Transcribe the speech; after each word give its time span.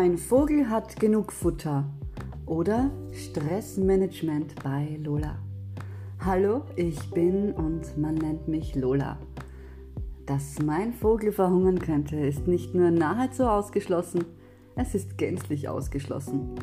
Mein 0.00 0.16
Vogel 0.16 0.70
hat 0.70 1.00
genug 1.00 1.32
Futter 1.32 1.84
oder 2.46 2.88
Stressmanagement 3.10 4.54
bei 4.62 4.96
Lola. 5.02 5.34
Hallo, 6.24 6.62
ich 6.76 7.10
bin 7.10 7.52
und 7.52 7.98
man 7.98 8.14
nennt 8.14 8.46
mich 8.46 8.76
Lola. 8.76 9.18
Dass 10.24 10.62
mein 10.62 10.92
Vogel 10.92 11.32
verhungern 11.32 11.80
könnte, 11.80 12.14
ist 12.14 12.46
nicht 12.46 12.76
nur 12.76 12.92
nahezu 12.92 13.42
ausgeschlossen, 13.42 14.24
es 14.76 14.94
ist 14.94 15.18
gänzlich 15.18 15.68
ausgeschlossen. 15.68 16.54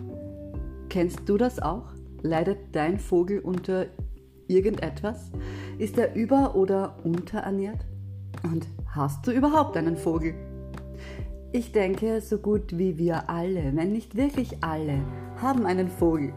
Kennst 0.88 1.28
du 1.28 1.36
das 1.36 1.62
auch? 1.62 1.92
Leidet 2.22 2.60
dein 2.72 3.00
Vogel 3.00 3.40
unter 3.40 3.88
irgendetwas? 4.48 5.30
Ist 5.78 5.98
er 5.98 6.16
über- 6.16 6.56
oder 6.56 6.96
unterernährt? 7.04 7.86
Und 8.44 8.66
hast 8.88 9.28
du 9.28 9.32
überhaupt 9.32 9.76
einen 9.76 9.98
Vogel? 9.98 10.55
Ich 11.58 11.72
denke, 11.72 12.20
so 12.20 12.38
gut 12.38 12.78
wie 12.78 12.98
wir 12.98 13.30
alle, 13.30 13.74
wenn 13.78 13.94
nicht 13.94 14.18
wirklich 14.18 14.62
alle, 14.62 15.00
haben 15.42 15.66
einen 15.66 15.88
Vogel. 15.88 16.34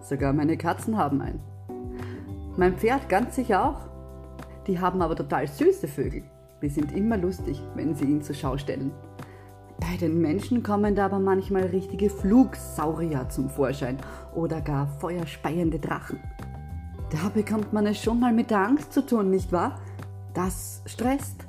Sogar 0.00 0.32
meine 0.32 0.56
Katzen 0.56 0.96
haben 0.96 1.20
einen. 1.20 1.40
Mein 2.56 2.78
Pferd 2.78 3.10
ganz 3.10 3.36
sicher 3.36 3.62
auch. 3.62 3.80
Die 4.66 4.80
haben 4.80 5.02
aber 5.02 5.14
total 5.14 5.46
süße 5.46 5.88
Vögel. 5.88 6.22
Wir 6.58 6.70
sind 6.70 6.90
immer 6.92 7.18
lustig, 7.18 7.62
wenn 7.74 7.94
sie 7.94 8.06
ihn 8.06 8.22
zur 8.22 8.34
Schau 8.34 8.56
stellen. 8.56 8.92
Bei 9.78 9.98
den 9.98 10.22
Menschen 10.22 10.62
kommen 10.62 10.94
da 10.94 11.04
aber 11.04 11.18
manchmal 11.18 11.64
richtige 11.64 12.08
Flugsaurier 12.08 13.28
zum 13.28 13.50
Vorschein 13.50 13.98
oder 14.34 14.62
gar 14.62 14.86
feuerspeiende 15.00 15.80
Drachen. 15.80 16.18
Da 17.10 17.28
bekommt 17.28 17.74
man 17.74 17.86
es 17.86 18.02
schon 18.02 18.18
mal 18.18 18.32
mit 18.32 18.50
der 18.50 18.66
Angst 18.66 18.94
zu 18.94 19.04
tun, 19.04 19.28
nicht 19.28 19.52
wahr? 19.52 19.78
Das 20.32 20.80
stresst. 20.86 21.44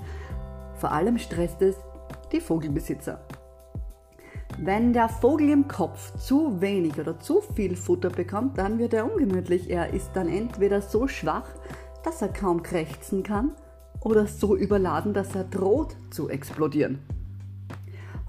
Vor 0.76 0.92
allem 0.92 1.20
stresst 1.20 1.62
es 1.62 1.78
die 2.32 2.42
Vogelbesitzer. 2.42 3.22
Wenn 4.58 4.94
der 4.94 5.10
Vogel 5.10 5.50
im 5.50 5.68
Kopf 5.68 6.16
zu 6.18 6.62
wenig 6.62 7.00
oder 7.00 7.20
zu 7.20 7.42
viel 7.42 7.76
Futter 7.76 8.10
bekommt, 8.10 8.58
dann 8.58 8.80
wird 8.80 8.94
er 8.94 9.12
ungemütlich. 9.12 9.70
Er 9.70 9.94
ist 9.94 10.12
dann 10.14 10.28
entweder 10.28 10.82
so 10.82 11.08
schwach, 11.08 11.48
dass 12.04 12.22
er 12.22 12.30
kaum 12.30 12.62
krächzen 12.62 13.24
kann, 13.24 13.52
oder 14.02 14.26
so 14.26 14.56
überladen, 14.56 15.14
dass 15.14 15.36
er 15.36 15.44
droht 15.44 15.96
zu 16.10 16.30
explodieren. 16.30 17.00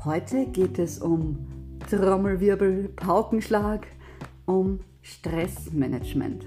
Heute 0.05 0.47
geht 0.47 0.79
es 0.79 0.99
um 0.99 1.47
Trommelwirbel, 1.91 2.91
Paukenschlag, 2.97 3.87
um 4.45 4.81
Stressmanagement. 5.01 6.47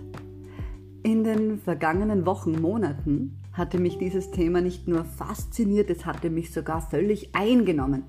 In 1.03 1.23
den 1.23 1.59
vergangenen 1.59 2.25
Wochen, 2.25 2.59
Monaten 2.61 3.37
hatte 3.55 3.79
mich 3.79 3.97
dieses 3.97 4.31
Thema 4.31 4.61
nicht 4.61 4.87
nur 4.87 5.05
fasziniert, 5.05 5.89
es 5.89 6.05
hatte 6.05 6.29
mich 6.29 6.51
sogar 6.51 6.81
völlig 6.81 7.33
eingenommen. 7.33 8.03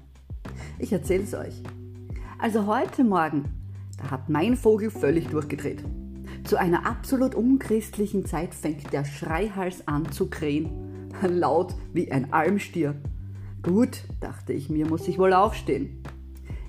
Ich 0.78 0.92
erzähle 0.92 1.22
es 1.22 1.34
euch. 1.34 1.62
Also 2.38 2.66
heute 2.66 3.04
Morgen, 3.04 3.44
da 3.98 4.10
hat 4.10 4.28
mein 4.28 4.56
Vogel 4.56 4.90
völlig 4.90 5.28
durchgedreht. 5.28 5.82
Zu 6.44 6.58
einer 6.58 6.84
absolut 6.86 7.34
unchristlichen 7.34 8.26
Zeit 8.26 8.54
fängt 8.54 8.92
der 8.92 9.04
Schreihals 9.04 9.86
an 9.86 10.10
zu 10.10 10.28
krähen, 10.28 10.70
laut 11.22 11.74
wie 11.92 12.10
ein 12.10 12.32
Almstier. 12.32 12.94
Gut, 13.62 14.02
dachte 14.20 14.52
ich 14.52 14.68
mir, 14.68 14.86
muss 14.86 15.08
ich 15.08 15.18
wohl 15.18 15.32
aufstehen. 15.32 16.02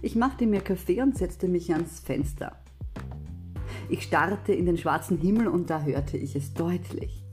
Ich 0.02 0.16
machte 0.16 0.45
mir 0.45 0.61
Kaffee 0.61 1.02
und 1.02 1.17
setzte 1.17 1.48
mich 1.48 1.73
ans 1.73 2.00
Fenster. 2.00 2.55
Ich 3.89 4.03
starrte 4.03 4.53
in 4.53 4.66
den 4.66 4.78
schwarzen 4.78 5.17
Himmel 5.17 5.48
und 5.48 5.70
da 5.70 5.81
hörte 5.81 6.17
ich 6.17 6.36
es 6.36 6.53
deutlich. 6.53 7.27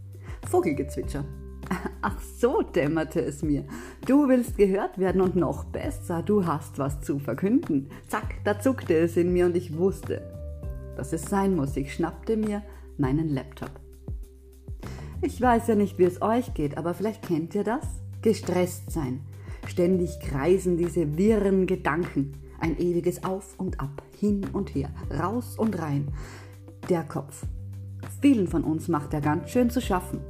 Vogelgezwitscher. 0.49 1.25
Ach 2.03 2.21
so, 2.21 2.63
dämmerte 2.63 3.21
es 3.21 3.43
mir. 3.43 3.65
Du 4.07 4.29
willst 4.29 4.59
gehört 4.59 4.99
werden 4.99 5.21
und 5.21 5.37
noch 5.37 5.65
besser, 5.65 6.23
du 6.23 6.47
hast 6.47 6.79
was 6.79 7.01
zu 7.01 7.19
verkünden. 7.19 7.89
Zack, 8.09 8.35
da 8.45 8.61
zuckte 8.61 8.95
es 8.95 9.17
in 9.17 9.33
mir 9.33 9.47
und 9.47 9.57
ich 9.57 9.77
wusste, 9.77 10.23
dass 10.97 11.13
es 11.13 11.23
sein 11.23 11.57
muss. 11.57 11.77
Ich 11.77 11.95
schnappte 11.95 12.37
mir 12.37 12.63
meinen 12.99 13.29
Laptop. 13.29 13.71
Ich 15.23 15.41
weiß 15.41 15.69
ja 15.69 15.75
nicht, 15.75 15.99
wie 15.99 16.05
es 16.05 16.21
euch 16.21 16.53
geht, 16.53 16.77
aber 16.77 16.93
vielleicht 16.93 17.27
kennt 17.27 17.55
ihr 17.55 17.65
das? 17.65 17.87
Gestresst 18.21 18.91
sein, 18.91 19.21
Ständig 19.67 20.21
kreisen 20.21 20.77
diese 20.77 21.17
wirren 21.17 21.67
Gedanken. 21.67 22.33
Ein 22.61 22.79
ewiges 22.79 23.25
Auf 23.25 23.59
und 23.59 23.81
Ab, 23.81 24.03
hin 24.19 24.47
und 24.53 24.75
her, 24.75 24.91
raus 25.19 25.57
und 25.59 25.79
rein. 25.79 26.09
Der 26.89 27.03
Kopf. 27.03 27.47
Vielen 28.21 28.47
von 28.47 28.65
uns 28.65 28.89
macht 28.89 29.13
er 29.15 29.21
ganz 29.21 29.51
schön 29.51 29.71
zu 29.71 29.81
schaffen. 29.81 30.21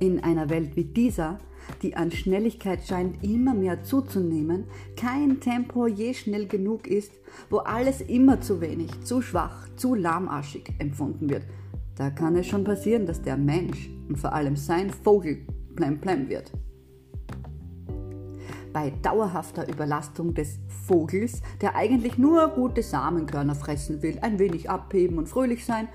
In 0.00 0.24
einer 0.24 0.48
Welt 0.48 0.76
wie 0.76 0.84
dieser, 0.84 1.38
die 1.82 1.94
an 1.94 2.10
Schnelligkeit 2.10 2.86
scheint 2.86 3.22
immer 3.22 3.52
mehr 3.52 3.82
zuzunehmen, 3.82 4.64
kein 4.96 5.40
Tempo 5.40 5.86
je 5.86 6.14
schnell 6.14 6.46
genug 6.46 6.86
ist, 6.86 7.12
wo 7.50 7.58
alles 7.58 8.00
immer 8.00 8.40
zu 8.40 8.62
wenig, 8.62 8.90
zu 9.04 9.20
schwach, 9.20 9.68
zu 9.76 9.94
lahmarschig 9.94 10.72
empfunden 10.78 11.28
wird, 11.28 11.42
da 11.96 12.08
kann 12.08 12.34
es 12.34 12.46
schon 12.46 12.64
passieren, 12.64 13.04
dass 13.04 13.20
der 13.20 13.36
Mensch 13.36 13.90
und 14.08 14.16
vor 14.16 14.32
allem 14.32 14.56
sein 14.56 14.88
Vogel 14.88 15.44
plemplem 15.76 16.30
wird. 16.30 16.50
Bei 18.72 18.90
dauerhafter 19.02 19.68
Überlastung 19.68 20.32
des 20.32 20.60
Vogels, 20.86 21.42
der 21.60 21.76
eigentlich 21.76 22.16
nur 22.16 22.48
gute 22.48 22.82
Samenkörner 22.82 23.54
fressen 23.54 24.00
will, 24.00 24.18
ein 24.22 24.38
wenig 24.38 24.70
abheben 24.70 25.18
und 25.18 25.28
fröhlich 25.28 25.66
sein, 25.66 25.88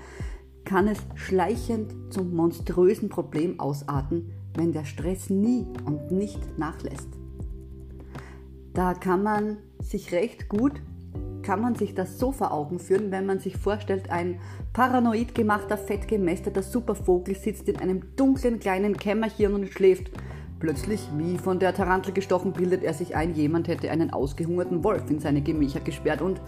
kann 0.66 0.86
es 0.88 0.98
schleichend 1.14 2.12
zum 2.12 2.34
monströsen 2.34 3.08
Problem 3.08 3.58
ausarten, 3.58 4.32
wenn 4.54 4.72
der 4.72 4.84
Stress 4.84 5.30
nie 5.30 5.66
und 5.86 6.10
nicht 6.10 6.58
nachlässt. 6.58 7.08
Da 8.74 8.92
kann 8.92 9.22
man 9.22 9.56
sich 9.80 10.12
recht 10.12 10.50
gut, 10.50 10.82
kann 11.42 11.62
man 11.62 11.76
sich 11.76 11.94
das 11.94 12.18
so 12.18 12.32
vor 12.32 12.52
Augen 12.52 12.78
führen, 12.78 13.10
wenn 13.10 13.24
man 13.24 13.38
sich 13.38 13.56
vorstellt, 13.56 14.10
ein 14.10 14.38
paranoid 14.74 15.34
gemachter, 15.34 15.78
fettgemästeter 15.78 16.62
Supervogel 16.62 17.34
sitzt 17.34 17.70
in 17.70 17.78
einem 17.78 18.02
dunklen 18.16 18.58
kleinen 18.58 18.98
Kämmerchen 18.98 19.54
und 19.54 19.68
schläft 19.68 20.10
Plötzlich, 20.58 21.06
wie 21.18 21.36
von 21.36 21.58
der 21.58 21.74
Tarantel 21.74 22.14
gestochen, 22.14 22.52
bildet 22.52 22.82
er 22.82 22.94
sich 22.94 23.14
ein, 23.14 23.34
jemand 23.34 23.68
hätte 23.68 23.90
einen 23.90 24.10
ausgehungerten 24.10 24.82
Wolf 24.84 25.10
in 25.10 25.20
seine 25.20 25.42
Gemächer 25.42 25.80
gesperrt 25.80 26.22
und 26.22 26.40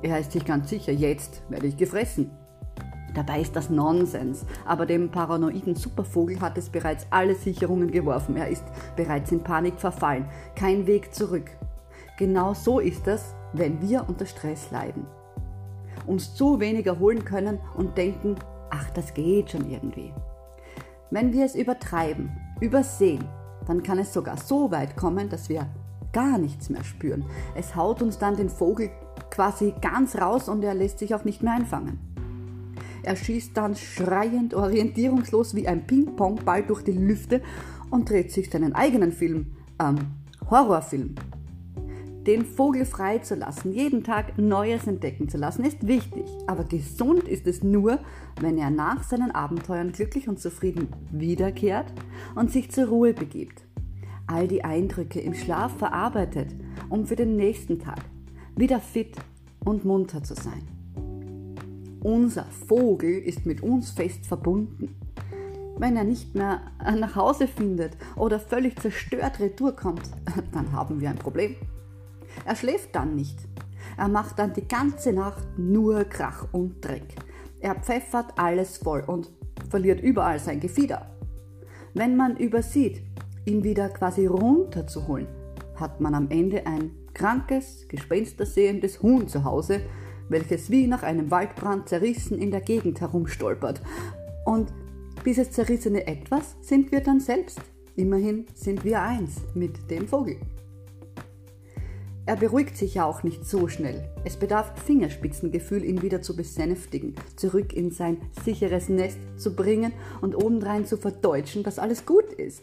er 0.00 0.20
ist 0.20 0.30
sich 0.30 0.44
ganz 0.44 0.70
sicher, 0.70 0.92
jetzt 0.92 1.42
werde 1.48 1.66
ich 1.66 1.76
gefressen. 1.76 2.30
Dabei 3.14 3.40
ist 3.40 3.56
das 3.56 3.70
Nonsens, 3.70 4.44
aber 4.64 4.86
dem 4.86 5.10
paranoiden 5.10 5.74
Supervogel 5.74 6.40
hat 6.40 6.58
es 6.58 6.68
bereits 6.68 7.06
alle 7.10 7.34
Sicherungen 7.34 7.90
geworfen. 7.90 8.36
Er 8.36 8.48
ist 8.48 8.64
bereits 8.96 9.32
in 9.32 9.42
Panik 9.42 9.80
verfallen. 9.80 10.26
Kein 10.54 10.86
Weg 10.86 11.14
zurück. 11.14 11.50
Genau 12.18 12.54
so 12.54 12.80
ist 12.80 13.06
es, 13.06 13.34
wenn 13.52 13.80
wir 13.80 14.08
unter 14.08 14.26
Stress 14.26 14.70
leiden. 14.70 15.06
Uns 16.06 16.34
zu 16.34 16.60
wenig 16.60 16.86
erholen 16.86 17.24
können 17.24 17.58
und 17.76 17.96
denken, 17.96 18.36
ach, 18.70 18.90
das 18.90 19.14
geht 19.14 19.50
schon 19.50 19.70
irgendwie. 19.70 20.12
Wenn 21.10 21.32
wir 21.32 21.44
es 21.44 21.54
übertreiben, 21.54 22.30
übersehen, 22.60 23.24
dann 23.66 23.82
kann 23.82 23.98
es 23.98 24.12
sogar 24.12 24.36
so 24.36 24.70
weit 24.70 24.96
kommen, 24.96 25.28
dass 25.28 25.48
wir 25.48 25.66
gar 26.12 26.38
nichts 26.38 26.70
mehr 26.70 26.84
spüren. 26.84 27.24
Es 27.54 27.76
haut 27.76 28.02
uns 28.02 28.18
dann 28.18 28.36
den 28.36 28.48
Vogel 28.48 28.90
quasi 29.30 29.74
ganz 29.80 30.16
raus 30.16 30.48
und 30.48 30.64
er 30.64 30.74
lässt 30.74 30.98
sich 30.98 31.14
auch 31.14 31.24
nicht 31.24 31.42
mehr 31.42 31.54
einfangen. 31.54 32.07
Er 33.08 33.16
schießt 33.16 33.56
dann 33.56 33.74
schreiend, 33.74 34.52
orientierungslos 34.52 35.54
wie 35.54 35.66
ein 35.66 35.86
Ping-Pong-Ball 35.86 36.64
durch 36.64 36.82
die 36.82 36.92
Lüfte 36.92 37.40
und 37.90 38.10
dreht 38.10 38.30
sich 38.30 38.50
seinen 38.50 38.74
eigenen 38.74 39.12
Film, 39.12 39.46
ähm, 39.80 39.96
Horrorfilm. 40.50 41.14
Den 42.26 42.44
Vogel 42.44 42.84
frei 42.84 43.20
zu 43.20 43.34
lassen, 43.34 43.72
jeden 43.72 44.04
Tag 44.04 44.36
Neues 44.36 44.86
entdecken 44.86 45.30
zu 45.30 45.38
lassen, 45.38 45.64
ist 45.64 45.86
wichtig. 45.86 46.26
Aber 46.46 46.64
gesund 46.64 47.26
ist 47.26 47.46
es 47.46 47.62
nur, 47.62 47.98
wenn 48.42 48.58
er 48.58 48.68
nach 48.68 49.02
seinen 49.04 49.30
Abenteuern 49.30 49.92
glücklich 49.92 50.28
und 50.28 50.38
zufrieden 50.38 50.88
wiederkehrt 51.10 51.90
und 52.34 52.52
sich 52.52 52.70
zur 52.70 52.88
Ruhe 52.88 53.14
begibt. 53.14 53.62
All 54.26 54.46
die 54.48 54.64
Eindrücke 54.64 55.18
im 55.20 55.32
Schlaf 55.32 55.78
verarbeitet, 55.78 56.54
um 56.90 57.06
für 57.06 57.16
den 57.16 57.36
nächsten 57.36 57.78
Tag 57.78 58.00
wieder 58.54 58.80
fit 58.80 59.16
und 59.64 59.86
munter 59.86 60.22
zu 60.22 60.34
sein. 60.34 60.77
Unser 62.00 62.44
Vogel 62.44 63.18
ist 63.18 63.44
mit 63.44 63.62
uns 63.62 63.90
fest 63.90 64.26
verbunden. 64.26 64.94
Wenn 65.76 65.96
er 65.96 66.04
nicht 66.04 66.34
mehr 66.34 66.60
nach 66.80 67.16
Hause 67.16 67.46
findet 67.46 67.96
oder 68.16 68.38
völlig 68.40 68.80
zerstört 68.80 69.40
retour 69.40 69.74
kommt, 69.74 70.02
dann 70.52 70.72
haben 70.72 71.00
wir 71.00 71.10
ein 71.10 71.16
Problem. 71.16 71.56
Er 72.44 72.56
schläft 72.56 72.94
dann 72.94 73.14
nicht. 73.14 73.38
Er 73.96 74.08
macht 74.08 74.38
dann 74.38 74.52
die 74.52 74.66
ganze 74.66 75.12
Nacht 75.12 75.44
nur 75.56 76.04
Krach 76.04 76.46
und 76.52 76.84
Dreck. 76.84 77.14
Er 77.60 77.74
pfeffert 77.74 78.32
alles 78.36 78.78
voll 78.78 79.02
und 79.06 79.30
verliert 79.70 80.00
überall 80.00 80.38
sein 80.38 80.60
Gefieder. 80.60 81.10
Wenn 81.94 82.16
man 82.16 82.36
übersieht, 82.36 83.02
ihn 83.44 83.64
wieder 83.64 83.88
quasi 83.88 84.26
runterzuholen, 84.26 85.26
hat 85.74 86.00
man 86.00 86.14
am 86.14 86.30
Ende 86.30 86.66
ein 86.66 86.90
krankes, 87.14 87.86
gespenstersehendes 87.88 89.02
Huhn 89.02 89.26
zu 89.26 89.42
Hause, 89.42 89.80
welches 90.28 90.70
wie 90.70 90.86
nach 90.86 91.02
einem 91.02 91.30
Waldbrand 91.30 91.88
zerrissen 91.88 92.38
in 92.38 92.50
der 92.50 92.60
Gegend 92.60 93.00
herumstolpert. 93.00 93.80
Und 94.44 94.72
dieses 95.24 95.50
zerrissene 95.50 96.06
Etwas 96.06 96.56
sind 96.60 96.92
wir 96.92 97.00
dann 97.00 97.20
selbst. 97.20 97.60
Immerhin 97.96 98.46
sind 98.54 98.84
wir 98.84 99.02
eins 99.02 99.42
mit 99.54 99.90
dem 99.90 100.06
Vogel. 100.06 100.36
Er 102.28 102.36
beruhigt 102.36 102.76
sich 102.76 102.94
ja 102.94 103.06
auch 103.06 103.22
nicht 103.22 103.46
so 103.46 103.68
schnell. 103.68 104.06
Es 104.22 104.36
bedarf 104.36 104.72
Fingerspitzengefühl, 104.84 105.82
ihn 105.82 106.02
wieder 106.02 106.20
zu 106.20 106.36
besänftigen, 106.36 107.14
zurück 107.36 107.72
in 107.72 107.90
sein 107.90 108.18
sicheres 108.44 108.90
Nest 108.90 109.18
zu 109.38 109.56
bringen 109.56 109.92
und 110.20 110.36
obendrein 110.36 110.84
zu 110.84 110.98
verdeutschen, 110.98 111.62
dass 111.62 111.78
alles 111.78 112.04
gut 112.04 112.30
ist. 112.34 112.62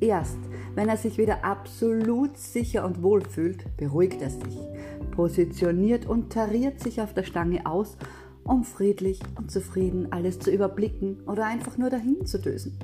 Erst 0.00 0.38
wenn 0.74 0.88
er 0.88 0.96
sich 0.96 1.18
wieder 1.18 1.44
absolut 1.44 2.36
sicher 2.36 2.84
und 2.84 3.02
wohl 3.02 3.22
fühlt, 3.22 3.76
beruhigt 3.76 4.22
er 4.22 4.30
sich, 4.30 4.58
positioniert 5.10 6.06
und 6.06 6.32
tariert 6.32 6.80
sich 6.80 7.00
auf 7.00 7.12
der 7.12 7.24
Stange 7.24 7.66
aus, 7.66 7.96
um 8.44 8.64
friedlich 8.64 9.20
und 9.36 9.50
zufrieden 9.50 10.10
alles 10.10 10.38
zu 10.38 10.50
überblicken 10.50 11.20
oder 11.26 11.46
einfach 11.46 11.78
nur 11.78 11.90
dahin 11.90 12.24
zu 12.26 12.38
dösen. 12.38 12.78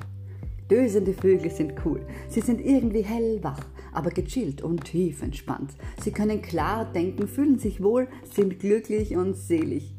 Dösende 0.69 1.13
Vögel 1.13 1.49
sind 1.49 1.73
cool. 1.83 2.01
Sie 2.27 2.41
sind 2.41 2.61
irgendwie 2.61 3.01
hellwach, 3.01 3.59
aber 3.91 4.11
gechillt 4.11 4.61
und 4.61 4.83
tief 4.83 5.23
entspannt. 5.23 5.71
Sie 6.03 6.11
können 6.11 6.43
klar 6.43 6.85
denken, 6.85 7.27
fühlen 7.27 7.57
sich 7.57 7.81
wohl, 7.81 8.07
sind 8.23 8.59
glücklich 8.59 9.15
und 9.15 9.35
selig. 9.35 9.95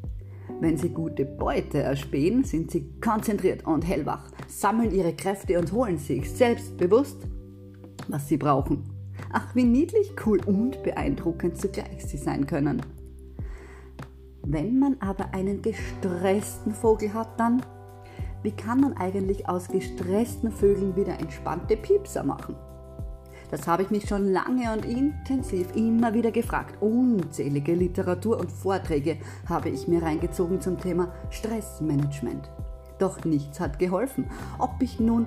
Wenn 0.60 0.76
sie 0.76 0.90
gute 0.90 1.24
Beute 1.24 1.78
erspähen, 1.78 2.44
sind 2.44 2.70
sie 2.70 2.86
konzentriert 3.00 3.66
und 3.66 3.82
hellwach, 3.82 4.30
sammeln 4.46 4.92
ihre 4.92 5.14
Kräfte 5.14 5.58
und 5.58 5.72
holen 5.72 5.98
sich 5.98 6.30
selbstbewusst, 6.30 7.26
was 8.12 8.28
sie 8.28 8.36
brauchen. 8.36 8.84
Ach, 9.32 9.54
wie 9.54 9.64
niedlich, 9.64 10.12
cool 10.26 10.40
und 10.46 10.82
beeindruckend 10.82 11.58
zugleich 11.60 12.04
sie 12.06 12.16
sein 12.16 12.46
können. 12.46 12.82
Wenn 14.42 14.78
man 14.78 14.96
aber 15.00 15.34
einen 15.34 15.62
gestressten 15.62 16.72
Vogel 16.72 17.12
hat, 17.12 17.38
dann 17.38 17.62
wie 18.42 18.52
kann 18.52 18.80
man 18.80 18.96
eigentlich 18.96 19.48
aus 19.48 19.68
gestressten 19.68 20.50
Vögeln 20.50 20.96
wieder 20.96 21.18
entspannte 21.18 21.76
Piepser 21.76 22.24
machen? 22.24 22.56
Das 23.50 23.66
habe 23.66 23.82
ich 23.82 23.90
mich 23.90 24.08
schon 24.08 24.32
lange 24.32 24.72
und 24.72 24.84
intensiv 24.84 25.74
immer 25.74 26.14
wieder 26.14 26.30
gefragt. 26.30 26.80
Unzählige 26.80 27.74
Literatur 27.74 28.38
und 28.38 28.50
Vorträge 28.50 29.18
habe 29.46 29.68
ich 29.68 29.88
mir 29.88 30.02
reingezogen 30.02 30.60
zum 30.60 30.78
Thema 30.78 31.12
Stressmanagement. 31.30 32.48
Doch 32.98 33.24
nichts 33.24 33.60
hat 33.60 33.78
geholfen. 33.78 34.26
Ob 34.58 34.80
ich 34.80 35.00
nun 35.00 35.26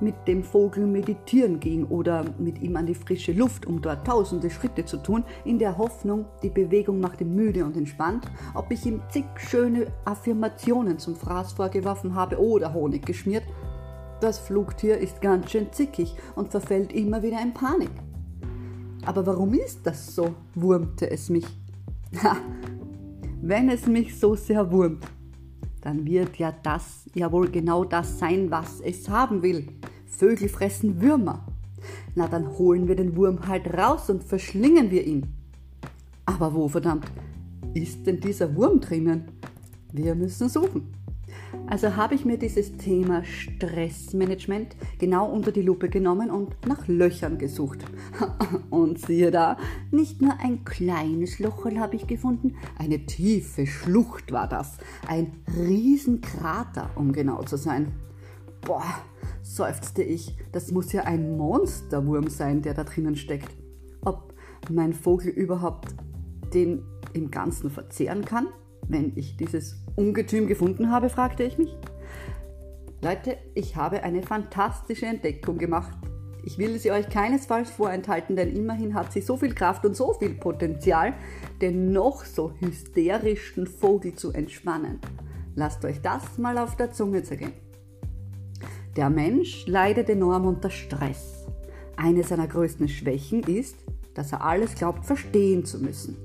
mit 0.00 0.14
dem 0.26 0.42
Vogel 0.42 0.86
meditieren 0.86 1.60
ging 1.60 1.84
oder 1.86 2.24
mit 2.38 2.60
ihm 2.62 2.76
an 2.76 2.86
die 2.86 2.94
frische 2.94 3.32
Luft, 3.32 3.66
um 3.66 3.80
dort 3.80 4.06
tausende 4.06 4.50
Schritte 4.50 4.84
zu 4.84 4.98
tun, 4.98 5.24
in 5.44 5.58
der 5.58 5.78
Hoffnung, 5.78 6.26
die 6.42 6.50
Bewegung 6.50 7.00
macht 7.00 7.20
ihn 7.20 7.34
müde 7.34 7.64
und 7.64 7.76
entspannt, 7.76 8.26
ob 8.54 8.70
ich 8.70 8.84
ihm 8.86 9.02
zig 9.10 9.24
schöne 9.36 9.86
Affirmationen 10.04 10.98
zum 10.98 11.16
Fraß 11.16 11.52
vorgeworfen 11.52 12.14
habe 12.14 12.40
oder 12.40 12.74
Honig 12.74 13.06
geschmiert, 13.06 13.44
das 14.20 14.38
Flugtier 14.38 14.98
ist 14.98 15.20
ganz 15.20 15.50
schön 15.50 15.72
zickig 15.72 16.14
und 16.34 16.50
verfällt 16.50 16.92
immer 16.92 17.22
wieder 17.22 17.42
in 17.42 17.52
Panik. 17.52 17.90
Aber 19.04 19.26
warum 19.26 19.52
ist 19.54 19.86
das 19.86 20.14
so? 20.14 20.34
wurmte 20.54 21.10
es 21.10 21.28
mich. 21.28 21.46
Ha, 22.22 22.36
wenn 23.42 23.68
es 23.68 23.86
mich 23.86 24.18
so 24.18 24.34
sehr 24.34 24.70
wurmt, 24.72 25.04
dann 25.84 26.06
wird 26.06 26.36
ja 26.36 26.50
das 26.62 27.04
ja 27.14 27.30
wohl 27.30 27.50
genau 27.50 27.84
das 27.84 28.18
sein, 28.18 28.50
was 28.50 28.80
es 28.80 29.08
haben 29.10 29.42
will. 29.42 29.68
Vögel 30.06 30.48
fressen 30.48 31.02
Würmer. 31.02 31.46
Na, 32.14 32.26
dann 32.26 32.56
holen 32.56 32.88
wir 32.88 32.96
den 32.96 33.16
Wurm 33.16 33.46
halt 33.46 33.66
raus 33.74 34.08
und 34.08 34.24
verschlingen 34.24 34.90
wir 34.90 35.06
ihn. 35.06 35.26
Aber 36.24 36.54
wo 36.54 36.68
verdammt 36.68 37.04
ist 37.74 38.06
denn 38.06 38.20
dieser 38.20 38.56
Wurm 38.56 38.80
drinnen? 38.80 39.24
Wir 39.92 40.14
müssen 40.14 40.48
suchen. 40.48 41.03
Also 41.66 41.96
habe 41.96 42.14
ich 42.14 42.24
mir 42.24 42.38
dieses 42.38 42.76
Thema 42.76 43.24
Stressmanagement 43.24 44.76
genau 44.98 45.30
unter 45.30 45.50
die 45.50 45.62
Lupe 45.62 45.88
genommen 45.88 46.30
und 46.30 46.54
nach 46.66 46.86
Löchern 46.86 47.38
gesucht. 47.38 47.84
Und 48.70 48.98
siehe 48.98 49.30
da, 49.30 49.56
nicht 49.90 50.20
nur 50.20 50.38
ein 50.40 50.64
kleines 50.64 51.38
Lochel 51.38 51.80
habe 51.80 51.96
ich 51.96 52.06
gefunden, 52.06 52.56
eine 52.78 53.06
tiefe 53.06 53.66
Schlucht 53.66 54.32
war 54.32 54.48
das. 54.48 54.78
Ein 55.08 55.32
Riesenkrater, 55.56 56.90
um 56.96 57.12
genau 57.12 57.42
zu 57.42 57.56
sein. 57.56 57.92
Boah, 58.60 58.84
seufzte 59.42 60.02
ich, 60.02 60.36
das 60.52 60.70
muss 60.70 60.92
ja 60.92 61.04
ein 61.04 61.36
Monsterwurm 61.36 62.28
sein, 62.28 62.62
der 62.62 62.74
da 62.74 62.84
drinnen 62.84 63.16
steckt. 63.16 63.50
Ob 64.04 64.34
mein 64.70 64.92
Vogel 64.92 65.30
überhaupt 65.30 65.94
den 66.52 66.82
im 67.12 67.30
Ganzen 67.30 67.70
verzehren 67.70 68.24
kann? 68.24 68.48
Wenn 68.88 69.12
ich 69.16 69.36
dieses 69.36 69.82
Ungetüm 69.96 70.46
gefunden 70.46 70.90
habe, 70.90 71.08
fragte 71.08 71.42
ich 71.42 71.58
mich. 71.58 71.76
Leute, 73.02 73.36
ich 73.54 73.76
habe 73.76 74.02
eine 74.02 74.22
fantastische 74.22 75.06
Entdeckung 75.06 75.58
gemacht. 75.58 75.96
Ich 76.42 76.58
will 76.58 76.78
sie 76.78 76.90
euch 76.90 77.08
keinesfalls 77.08 77.70
vorenthalten, 77.70 78.36
denn 78.36 78.54
immerhin 78.54 78.94
hat 78.94 79.12
sie 79.12 79.20
so 79.20 79.36
viel 79.36 79.54
Kraft 79.54 79.84
und 79.84 79.96
so 79.96 80.12
viel 80.14 80.34
Potenzial, 80.34 81.14
den 81.60 81.92
noch 81.92 82.24
so 82.24 82.52
hysterischen 82.60 83.66
Vogel 83.66 84.14
zu 84.14 84.32
entspannen. 84.32 85.00
Lasst 85.54 85.84
euch 85.84 86.00
das 86.02 86.36
mal 86.38 86.58
auf 86.58 86.76
der 86.76 86.92
Zunge 86.92 87.22
zergehen. 87.22 87.52
Der 88.96 89.10
Mensch 89.10 89.66
leidet 89.66 90.08
enorm 90.08 90.46
unter 90.46 90.70
Stress. 90.70 91.46
Eine 91.96 92.24
seiner 92.24 92.46
größten 92.46 92.88
Schwächen 92.88 93.42
ist, 93.42 93.76
dass 94.14 94.32
er 94.32 94.44
alles 94.44 94.74
glaubt 94.74 95.04
verstehen 95.04 95.64
zu 95.64 95.78
müssen. 95.78 96.16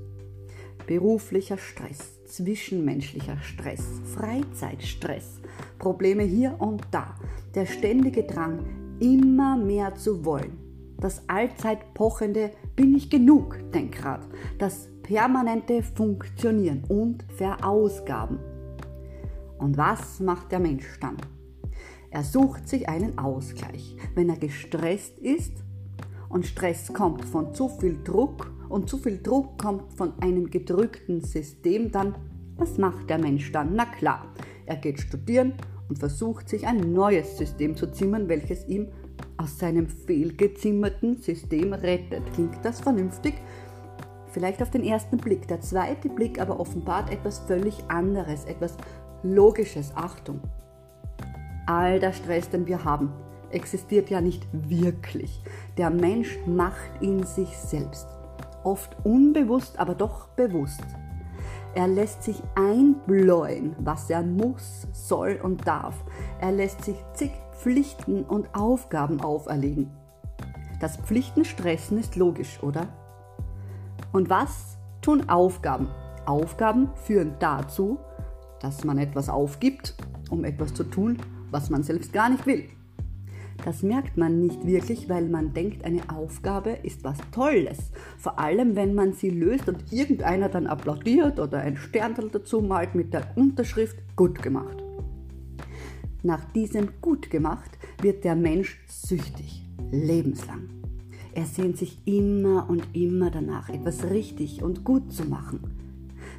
Beruflicher 0.86 1.58
Stress, 1.58 2.19
zwischenmenschlicher 2.30 3.36
Stress, 3.42 3.82
Freizeitstress, 4.14 5.40
Probleme 5.78 6.22
hier 6.22 6.56
und 6.58 6.82
da, 6.90 7.16
der 7.54 7.66
ständige 7.66 8.22
Drang, 8.24 8.60
immer 9.00 9.56
mehr 9.56 9.94
zu 9.94 10.24
wollen, 10.24 10.58
das 10.98 11.28
allzeit 11.28 11.94
pochende 11.94 12.50
Bin 12.76 12.94
ich 12.94 13.10
genug 13.10 13.58
Denkrad, 13.72 14.20
das 14.58 14.88
permanente 15.02 15.82
Funktionieren 15.82 16.84
und 16.88 17.24
Verausgaben. 17.34 18.38
Und 19.58 19.76
was 19.76 20.20
macht 20.20 20.52
der 20.52 20.60
Mensch 20.60 20.98
dann? 21.00 21.16
Er 22.10 22.24
sucht 22.24 22.68
sich 22.68 22.88
einen 22.88 23.18
Ausgleich. 23.18 23.96
Wenn 24.14 24.28
er 24.28 24.36
gestresst 24.36 25.18
ist 25.18 25.52
und 26.28 26.46
Stress 26.46 26.92
kommt 26.92 27.24
von 27.24 27.54
zu 27.54 27.68
viel 27.68 28.02
Druck 28.02 28.52
und 28.70 28.88
zu 28.88 28.98
viel 28.98 29.20
Druck 29.20 29.58
kommt 29.58 29.92
von 29.92 30.12
einem 30.20 30.48
gedrückten 30.48 31.20
System, 31.20 31.90
dann 31.90 32.14
was 32.56 32.78
macht 32.78 33.10
der 33.10 33.18
Mensch 33.18 33.50
dann? 33.52 33.74
Na 33.74 33.86
klar, 33.86 34.26
er 34.66 34.76
geht 34.76 35.00
studieren 35.00 35.54
und 35.88 35.98
versucht 35.98 36.48
sich 36.48 36.66
ein 36.66 36.92
neues 36.92 37.36
System 37.36 37.74
zu 37.74 37.90
zimmern, 37.90 38.28
welches 38.28 38.68
ihm 38.68 38.88
aus 39.36 39.58
seinem 39.58 39.88
fehlgezimmerten 39.88 41.16
System 41.16 41.72
rettet. 41.72 42.22
Klingt 42.34 42.58
das 42.62 42.80
vernünftig? 42.80 43.34
Vielleicht 44.28 44.62
auf 44.62 44.70
den 44.70 44.84
ersten 44.84 45.16
Blick. 45.16 45.48
Der 45.48 45.60
zweite 45.60 46.08
Blick 46.08 46.40
aber 46.40 46.60
offenbart 46.60 47.10
etwas 47.10 47.40
völlig 47.40 47.82
anderes, 47.88 48.44
etwas 48.44 48.76
Logisches. 49.22 49.92
Achtung. 49.96 50.40
All 51.66 51.98
der 51.98 52.12
Stress, 52.12 52.48
den 52.50 52.66
wir 52.66 52.84
haben, 52.84 53.10
existiert 53.50 54.10
ja 54.10 54.20
nicht 54.20 54.46
wirklich. 54.52 55.42
Der 55.76 55.90
Mensch 55.90 56.38
macht 56.46 57.02
ihn 57.02 57.24
sich 57.24 57.56
selbst 57.56 58.19
oft 58.64 58.96
unbewusst, 59.04 59.78
aber 59.78 59.94
doch 59.94 60.28
bewusst. 60.28 60.84
Er 61.74 61.86
lässt 61.86 62.24
sich 62.24 62.42
einbläuen, 62.56 63.76
was 63.78 64.10
er 64.10 64.22
muss, 64.22 64.88
soll 64.92 65.38
und 65.42 65.66
darf. 65.66 65.94
Er 66.40 66.52
lässt 66.52 66.84
sich 66.84 66.96
zig 67.14 67.30
Pflichten 67.52 68.24
und 68.24 68.54
Aufgaben 68.54 69.20
auferlegen. 69.20 69.90
Das 70.80 70.96
Pflichtenstressen 70.96 71.98
ist 71.98 72.16
logisch, 72.16 72.62
oder? 72.62 72.88
Und 74.12 74.30
was 74.30 74.78
tun 75.02 75.28
Aufgaben? 75.28 75.88
Aufgaben 76.26 76.90
führen 76.94 77.34
dazu, 77.38 77.98
dass 78.60 78.84
man 78.84 78.98
etwas 78.98 79.28
aufgibt, 79.28 79.94
um 80.30 80.44
etwas 80.44 80.74
zu 80.74 80.84
tun, 80.84 81.18
was 81.50 81.70
man 81.70 81.82
selbst 81.82 82.12
gar 82.12 82.28
nicht 82.28 82.46
will. 82.46 82.68
Das 83.64 83.82
merkt 83.82 84.16
man 84.16 84.40
nicht 84.40 84.66
wirklich, 84.66 85.08
weil 85.08 85.28
man 85.28 85.52
denkt, 85.52 85.84
eine 85.84 86.08
Aufgabe 86.08 86.78
ist 86.82 87.04
was 87.04 87.18
Tolles. 87.30 87.90
Vor 88.18 88.38
allem, 88.38 88.74
wenn 88.74 88.94
man 88.94 89.12
sie 89.12 89.30
löst 89.30 89.68
und 89.68 89.92
irgendeiner 89.92 90.48
dann 90.48 90.66
applaudiert 90.66 91.38
oder 91.38 91.58
ein 91.58 91.76
Sterntel 91.76 92.30
dazu 92.30 92.62
malt 92.62 92.94
mit 92.94 93.12
der 93.12 93.36
Unterschrift 93.36 93.98
gut 94.16 94.42
gemacht. 94.42 94.82
Nach 96.22 96.44
diesem 96.52 96.88
gut 97.00 97.30
gemacht 97.30 97.70
wird 98.00 98.24
der 98.24 98.36
Mensch 98.36 98.82
süchtig, 98.86 99.62
lebenslang. 99.90 100.68
Er 101.32 101.44
sehnt 101.44 101.78
sich 101.78 101.98
immer 102.06 102.68
und 102.68 102.88
immer 102.94 103.30
danach, 103.30 103.68
etwas 103.68 104.10
richtig 104.10 104.62
und 104.62 104.84
gut 104.84 105.12
zu 105.12 105.24
machen. 105.24 105.60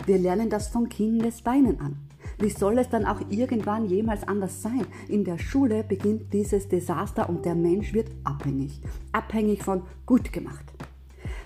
Wir 0.06 0.18
lernen 0.18 0.50
das 0.50 0.68
von 0.68 0.90
Kindesbeinen 0.90 1.80
an. 1.80 1.98
Wie 2.42 2.50
soll 2.50 2.80
es 2.80 2.90
dann 2.90 3.06
auch 3.06 3.22
irgendwann 3.30 3.86
jemals 3.86 4.28
anders 4.28 4.64
sein? 4.64 4.88
In 5.08 5.24
der 5.24 5.38
Schule 5.38 5.84
beginnt 5.84 6.34
dieses 6.34 6.68
Desaster 6.68 7.30
und 7.30 7.46
der 7.46 7.54
Mensch 7.54 7.94
wird 7.94 8.10
abhängig. 8.24 8.82
Abhängig 9.12 9.64
von 9.64 9.84
gut 10.08 10.34
gemacht. 10.34 10.66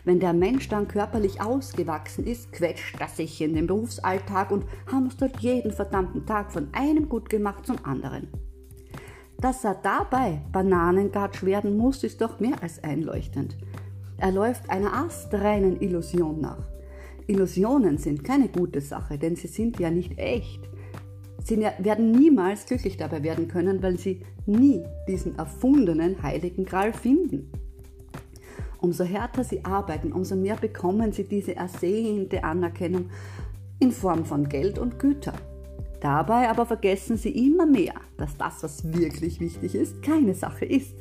Wenn 0.05 0.21
der 0.21 0.31
Mensch 0.31 0.69
dann 0.69 0.87
körperlich 0.87 1.41
ausgewachsen 1.41 2.25
ist, 2.25 2.53
quetscht 2.53 2.95
er 2.97 3.09
sich 3.09 3.41
in 3.41 3.55
den 3.55 3.67
Berufsalltag 3.67 4.51
und 4.51 4.63
hamstert 4.89 5.41
jeden 5.41 5.71
verdammten 5.71 6.25
Tag 6.25 6.53
von 6.53 6.69
einem 6.71 7.09
gut 7.09 7.29
gemacht 7.29 7.65
zum 7.65 7.83
anderen. 7.83 8.29
Dass 9.41 9.65
er 9.65 9.75
dabei 9.75 10.43
Bananengatsch 10.53 11.43
werden 11.43 11.75
muss, 11.75 12.05
ist 12.05 12.21
doch 12.21 12.39
mehr 12.39 12.63
als 12.63 12.81
einleuchtend. 12.81 13.57
Er 14.17 14.31
läuft 14.31 14.69
einer 14.69 14.93
astreinen 14.93 15.81
Illusion 15.81 16.39
nach. 16.39 16.69
Illusionen 17.27 17.97
sind 17.97 18.23
keine 18.23 18.47
gute 18.47 18.79
Sache, 18.79 19.17
denn 19.17 19.35
sie 19.35 19.47
sind 19.47 19.77
ja 19.77 19.91
nicht 19.91 20.17
echt. 20.17 20.69
Sie 21.45 21.59
werden 21.59 22.11
niemals 22.11 22.65
glücklich 22.65 22.97
dabei 22.97 23.21
werden 23.21 23.47
können, 23.47 23.83
weil 23.83 23.99
sie 23.99 24.21
nie 24.47 24.83
diesen 25.07 25.37
erfundenen 25.37 26.23
heiligen 26.23 26.65
Gral 26.65 26.91
finden. 26.91 27.51
Umso 28.81 29.03
härter 29.03 29.43
sie 29.43 29.63
arbeiten, 29.63 30.11
umso 30.11 30.35
mehr 30.35 30.55
bekommen 30.55 31.11
sie 31.11 31.23
diese 31.23 31.55
ersehnte 31.55 32.43
Anerkennung 32.43 33.11
in 33.79 33.91
Form 33.91 34.25
von 34.25 34.49
Geld 34.49 34.79
und 34.79 34.97
Güter. 34.97 35.33
Dabei 36.01 36.49
aber 36.49 36.65
vergessen 36.65 37.15
sie 37.15 37.47
immer 37.47 37.67
mehr, 37.67 37.93
dass 38.17 38.35
das, 38.37 38.63
was 38.63 38.91
wirklich 38.91 39.39
wichtig 39.39 39.75
ist, 39.75 40.01
keine 40.01 40.33
Sache 40.33 40.65
ist. 40.65 40.95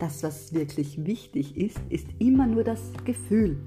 Das, 0.00 0.24
was 0.24 0.54
wirklich 0.54 1.06
wichtig 1.06 1.56
ist, 1.56 1.80
ist 1.88 2.08
immer 2.18 2.48
nur 2.48 2.64
das 2.64 2.92
Gefühl. 3.04 3.58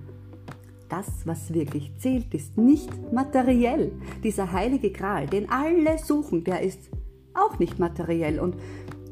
Das, 0.90 1.26
was 1.26 1.54
wirklich 1.54 1.94
zählt, 1.98 2.34
ist 2.34 2.58
nicht 2.58 2.90
materiell. 3.14 3.92
Dieser 4.24 4.52
heilige 4.52 4.92
Gral, 4.92 5.28
den 5.28 5.50
alle 5.50 6.00
suchen, 6.00 6.44
der 6.44 6.62
ist 6.62 6.90
auch 7.36 7.60
nicht 7.60 7.78
materiell. 7.78 8.40
Und 8.40 8.56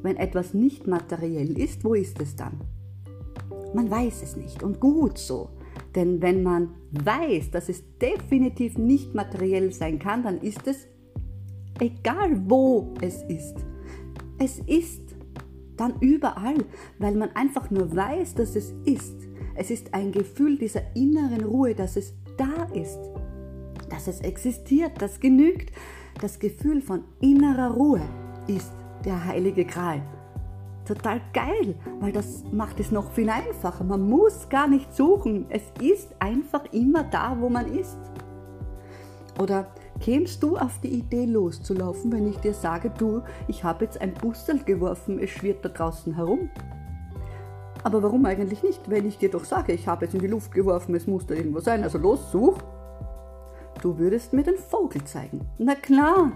wenn 0.01 0.17
etwas 0.17 0.53
nicht 0.53 0.87
materiell 0.87 1.57
ist, 1.57 1.83
wo 1.83 1.93
ist 1.93 2.19
es 2.19 2.35
dann? 2.35 2.59
Man 3.73 3.91
weiß 3.91 4.23
es 4.23 4.35
nicht 4.35 4.63
und 4.63 4.79
gut 4.79 5.17
so. 5.17 5.49
Denn 5.95 6.21
wenn 6.21 6.43
man 6.43 6.69
weiß, 6.91 7.51
dass 7.51 7.69
es 7.69 7.83
definitiv 7.99 8.77
nicht 8.77 9.13
materiell 9.13 9.71
sein 9.71 9.99
kann, 9.99 10.23
dann 10.23 10.39
ist 10.39 10.65
es 10.67 10.87
egal, 11.79 12.41
wo 12.49 12.93
es 13.01 13.21
ist. 13.23 13.55
Es 14.39 14.59
ist 14.59 15.15
dann 15.75 15.93
überall, 15.99 16.65
weil 16.97 17.15
man 17.15 17.29
einfach 17.35 17.69
nur 17.69 17.95
weiß, 17.95 18.35
dass 18.35 18.55
es 18.55 18.73
ist. 18.85 19.26
Es 19.57 19.71
ist 19.71 19.93
ein 19.93 20.11
Gefühl 20.11 20.57
dieser 20.57 20.81
inneren 20.95 21.43
Ruhe, 21.43 21.73
dass 21.73 21.97
es 21.97 22.13
da 22.37 22.67
ist, 22.73 22.99
dass 23.89 24.07
es 24.07 24.21
existiert, 24.21 25.01
das 25.01 25.19
genügt. 25.19 25.71
Das 26.21 26.39
Gefühl 26.39 26.81
von 26.81 27.03
innerer 27.21 27.71
Ruhe 27.71 28.01
ist 28.47 28.71
der 29.03 29.25
heilige 29.25 29.65
Gral 29.65 30.01
total 30.87 31.21
geil, 31.33 31.75
weil 31.99 32.11
das 32.11 32.43
macht 32.51 32.79
es 32.79 32.91
noch 32.91 33.11
viel 33.11 33.29
einfacher. 33.29 33.83
Man 33.83 34.07
muss 34.07 34.47
gar 34.49 34.67
nicht 34.67 34.93
suchen. 34.95 35.45
Es 35.49 35.63
ist 35.81 36.15
einfach 36.19 36.63
immer 36.71 37.03
da, 37.03 37.35
wo 37.39 37.49
man 37.49 37.67
ist. 37.67 37.97
Oder 39.39 39.67
kämst 39.99 40.41
du 40.41 40.57
auf 40.57 40.79
die 40.81 40.99
Idee 40.99 41.25
loszulaufen, 41.25 42.11
wenn 42.11 42.27
ich 42.27 42.37
dir 42.37 42.53
sage, 42.53 42.91
du, 42.97 43.21
ich 43.47 43.63
habe 43.63 43.85
jetzt 43.85 44.01
ein 44.01 44.13
Bustel 44.13 44.63
geworfen, 44.63 45.19
es 45.19 45.29
schwirrt 45.29 45.63
da 45.63 45.69
draußen 45.69 46.15
herum? 46.15 46.49
Aber 47.87 48.03
warum 48.03 48.25
eigentlich 48.25 48.63
nicht, 48.63 48.89
wenn 48.89 49.07
ich 49.07 49.17
dir 49.17 49.31
doch 49.31 49.45
sage, 49.45 49.71
ich 49.71 49.87
habe 49.87 50.03
es 50.03 50.13
in 50.13 50.19
die 50.19 50.27
Luft 50.27 50.53
geworfen, 50.53 50.93
es 50.93 51.07
muss 51.07 51.25
da 51.25 51.35
irgendwo 51.35 51.61
sein, 51.61 51.83
also 51.83 51.97
los, 51.97 52.19
such. 52.33 52.57
Du 53.81 53.97
würdest 53.97 54.33
mir 54.33 54.43
den 54.43 54.57
Vogel 54.57 55.05
zeigen. 55.05 55.47
Na 55.57 55.73
klar, 55.73 56.33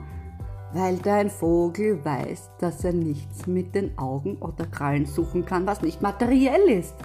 weil 0.72 0.96
dein 1.00 1.29
Vogel 1.29 2.05
weiß, 2.05 2.51
dass 2.58 2.86
er 2.86 2.93
nichts 2.93 3.48
mit 3.48 3.75
den 3.75 3.98
Augen 3.98 4.38
oder 4.38 4.65
Krallen 4.65 5.05
suchen 5.05 5.43
kann, 5.43 5.67
was 5.67 5.81
nicht 5.81 6.01
materiell 6.01 6.70
ist. 6.70 6.96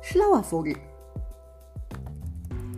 Schlauer 0.00 0.42
Vogel. 0.42 0.74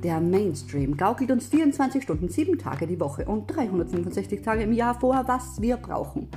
Der 0.03 0.21
Mainstream 0.21 0.95
gaukelt 0.95 1.31
uns 1.31 1.47
24 1.47 2.03
Stunden, 2.03 2.29
7 2.29 2.59
Tage 2.59 2.87
die 2.87 3.01
Woche 3.01 3.25
und 3.25 3.47
365 3.47 4.43
Tage 4.43 4.65
im 4.65 4.75
Jahr 4.75 5.01
vor, 5.01 5.25
was 5.27 5.59
wir 5.59 5.79
brauchen. 5.79 6.29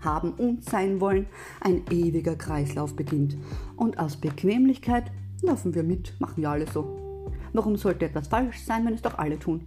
Haben 0.00 0.32
und 0.32 0.64
sein 0.64 1.00
wollen, 1.00 1.26
ein 1.60 1.82
ewiger 1.90 2.36
Kreislauf 2.36 2.94
beginnt. 2.94 3.36
Und 3.76 3.98
aus 3.98 4.16
Bequemlichkeit 4.16 5.10
laufen 5.42 5.74
wir 5.74 5.82
mit, 5.82 6.18
machen 6.20 6.42
ja 6.42 6.52
alle 6.52 6.66
so. 6.66 7.26
Warum 7.52 7.76
sollte 7.76 8.04
etwas 8.04 8.28
falsch 8.28 8.62
sein, 8.62 8.84
wenn 8.86 8.94
es 8.94 9.02
doch 9.02 9.18
alle 9.18 9.38
tun? 9.38 9.62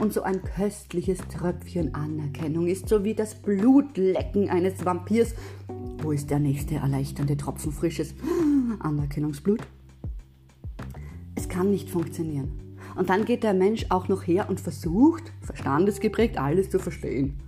und 0.00 0.12
so 0.12 0.22
ein 0.22 0.42
köstliches 0.42 1.18
Tröpfchen 1.28 1.94
Anerkennung 1.94 2.66
ist, 2.66 2.88
so 2.88 3.04
wie 3.04 3.14
das 3.14 3.34
Blutlecken 3.34 4.48
eines 4.48 4.84
Vampirs. 4.84 5.34
Wo 6.02 6.12
ist 6.12 6.30
der 6.30 6.38
nächste 6.38 6.76
erleichternde 6.76 7.36
Tropfen 7.36 7.72
frisches 7.72 8.14
Anerkennungsblut? 8.80 9.60
Es 11.34 11.48
kann 11.48 11.70
nicht 11.70 11.90
funktionieren. 11.90 12.50
Und 12.96 13.10
dann 13.10 13.24
geht 13.24 13.42
der 13.42 13.54
Mensch 13.54 13.86
auch 13.90 14.08
noch 14.08 14.26
her 14.26 14.48
und 14.48 14.60
versucht, 14.60 15.32
verstandesgeprägt, 15.42 16.38
alles 16.38 16.70
zu 16.70 16.78
verstehen. 16.78 17.38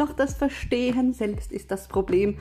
Doch 0.00 0.14
das 0.14 0.32
Verstehen 0.32 1.12
selbst 1.12 1.52
ist 1.52 1.70
das 1.70 1.86
Problem, 1.86 2.38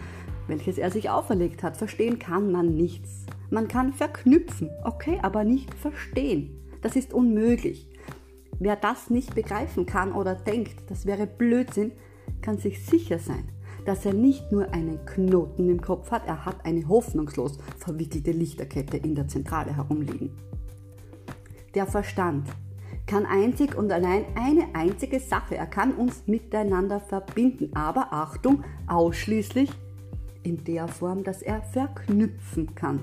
welches 0.47 0.77
er 0.77 0.91
sich 0.91 1.09
auferlegt 1.09 1.61
hat. 1.61 1.75
Verstehen 1.75 2.17
kann 2.17 2.53
man 2.53 2.73
nichts. 2.73 3.25
Man 3.49 3.67
kann 3.67 3.91
verknüpfen, 3.91 4.69
okay, 4.85 5.19
aber 5.23 5.43
nicht 5.43 5.73
verstehen. 5.73 6.57
Das 6.81 6.95
ist 6.95 7.13
unmöglich. 7.13 7.89
Wer 8.59 8.77
das 8.77 9.09
nicht 9.09 9.35
begreifen 9.35 9.85
kann 9.85 10.13
oder 10.13 10.35
denkt, 10.35 10.89
das 10.89 11.05
wäre 11.05 11.27
Blödsinn, 11.27 11.91
kann 12.41 12.59
sich 12.59 12.85
sicher 12.85 13.19
sein, 13.19 13.49
dass 13.83 14.05
er 14.05 14.13
nicht 14.13 14.53
nur 14.53 14.73
einen 14.73 15.05
Knoten 15.05 15.69
im 15.69 15.81
Kopf 15.81 16.11
hat, 16.11 16.25
er 16.27 16.45
hat 16.45 16.63
eine 16.65 16.87
hoffnungslos 16.87 17.57
verwickelte 17.77 18.31
Lichterkette 18.31 18.95
in 18.95 19.15
der 19.15 19.27
Zentrale 19.27 19.75
herumliegen. 19.75 20.31
Der 21.75 21.87
Verstand 21.87 22.47
kann 23.09 23.25
einzig 23.25 23.75
und 23.75 23.91
allein 23.91 24.23
eine 24.35 24.67
einzige 24.73 25.19
Sache, 25.19 25.57
er 25.57 25.65
kann 25.65 25.93
uns 25.93 26.27
miteinander 26.27 26.99
verbinden, 26.99 27.71
aber 27.73 28.13
Achtung, 28.13 28.63
ausschließlich 28.85 29.71
in 30.43 30.63
der 30.63 30.87
Form, 30.87 31.23
dass 31.23 31.41
er 31.41 31.63
verknüpfen 31.63 32.75
kann, 32.75 32.99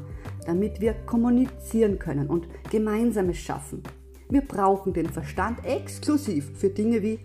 damit 0.46 0.80
wir 0.80 0.94
kommunizieren 0.94 1.98
können 1.98 2.28
und 2.28 2.46
Gemeinsames 2.70 3.36
schaffen. 3.36 3.82
Wir 4.30 4.42
brauchen 4.42 4.92
den 4.92 5.08
Verstand 5.08 5.64
exklusiv 5.64 6.52
für 6.54 6.70
Dinge 6.70 7.02
wie 7.02 7.18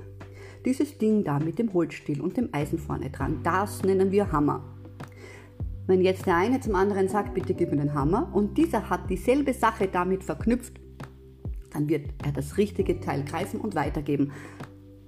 dieses 0.66 0.98
Ding 0.98 1.24
da 1.24 1.38
mit 1.38 1.60
dem 1.60 1.72
Holzstiel 1.74 2.20
und 2.20 2.36
dem 2.36 2.50
Eisen 2.52 2.80
vorne 2.80 3.12
dran. 3.12 3.42
Das 3.44 3.84
nennen 3.84 4.12
wir 4.12 4.32
Hammer. 4.32 4.64
Wenn 5.86 6.02
jetzt 6.02 6.26
der 6.26 6.36
eine 6.36 6.60
zum 6.60 6.74
anderen 6.74 7.08
sagt, 7.10 7.36
bitte 7.36 7.54
gib 7.54 7.70
mir 7.70 7.78
den 7.78 7.94
Hammer 7.94 8.32
und 8.34 8.58
dieser 8.58 8.90
hat 8.90 9.08
dieselbe 9.08 9.54
Sache 9.54 9.88
damit 9.88 10.24
verknüpft, 10.24 10.81
dann 11.72 11.90
wird 11.90 12.10
er 12.24 12.32
das 12.32 12.58
richtige 12.58 13.00
Teil 13.00 13.24
greifen 13.24 13.60
und 13.60 13.76
weitergeben. 13.76 14.32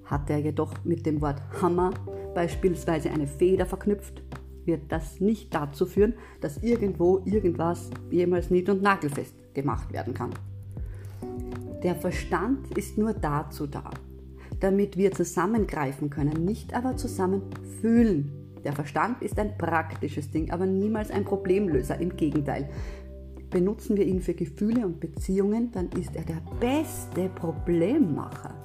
Hat 0.05 0.29
er 0.29 0.39
jedoch 0.39 0.73
mit 0.83 1.05
dem 1.05 1.21
Wort 1.21 1.41
Hammer 1.61 1.91
beispielsweise 2.33 3.09
eine 3.11 3.27
Feder 3.27 3.65
verknüpft, 3.65 4.23
wird 4.65 4.91
das 4.91 5.19
nicht 5.19 5.53
dazu 5.53 5.85
führen, 5.85 6.13
dass 6.41 6.57
irgendwo 6.57 7.21
irgendwas 7.25 7.89
jemals 8.09 8.49
nied- 8.49 8.69
und 8.69 8.81
nagelfest 8.81 9.35
gemacht 9.53 9.91
werden 9.93 10.13
kann. 10.13 10.31
Der 11.83 11.95
Verstand 11.95 12.77
ist 12.77 12.97
nur 12.97 13.13
dazu 13.13 13.67
da, 13.67 13.89
damit 14.59 14.97
wir 14.97 15.11
zusammengreifen 15.11 16.09
können, 16.09 16.45
nicht 16.45 16.73
aber 16.73 16.95
zusammen 16.95 17.41
fühlen. 17.81 18.31
Der 18.63 18.71
Verstand 18.71 19.21
ist 19.21 19.37
ein 19.37 19.57
praktisches 19.57 20.31
Ding, 20.31 20.51
aber 20.51 20.65
niemals 20.65 21.11
ein 21.11 21.25
Problemlöser. 21.25 21.99
Im 21.99 22.15
Gegenteil. 22.15 22.69
Benutzen 23.53 23.95
wir 23.95 24.05
ihn 24.07 24.19
für 24.19 24.33
Gefühle 24.33 24.83
und 24.83 24.99
Beziehungen, 24.99 25.71
dann 25.71 25.89
ist 25.89 26.15
er 26.15 26.23
der 26.23 26.41
beste 26.59 27.29
Problemmacher. 27.35 28.55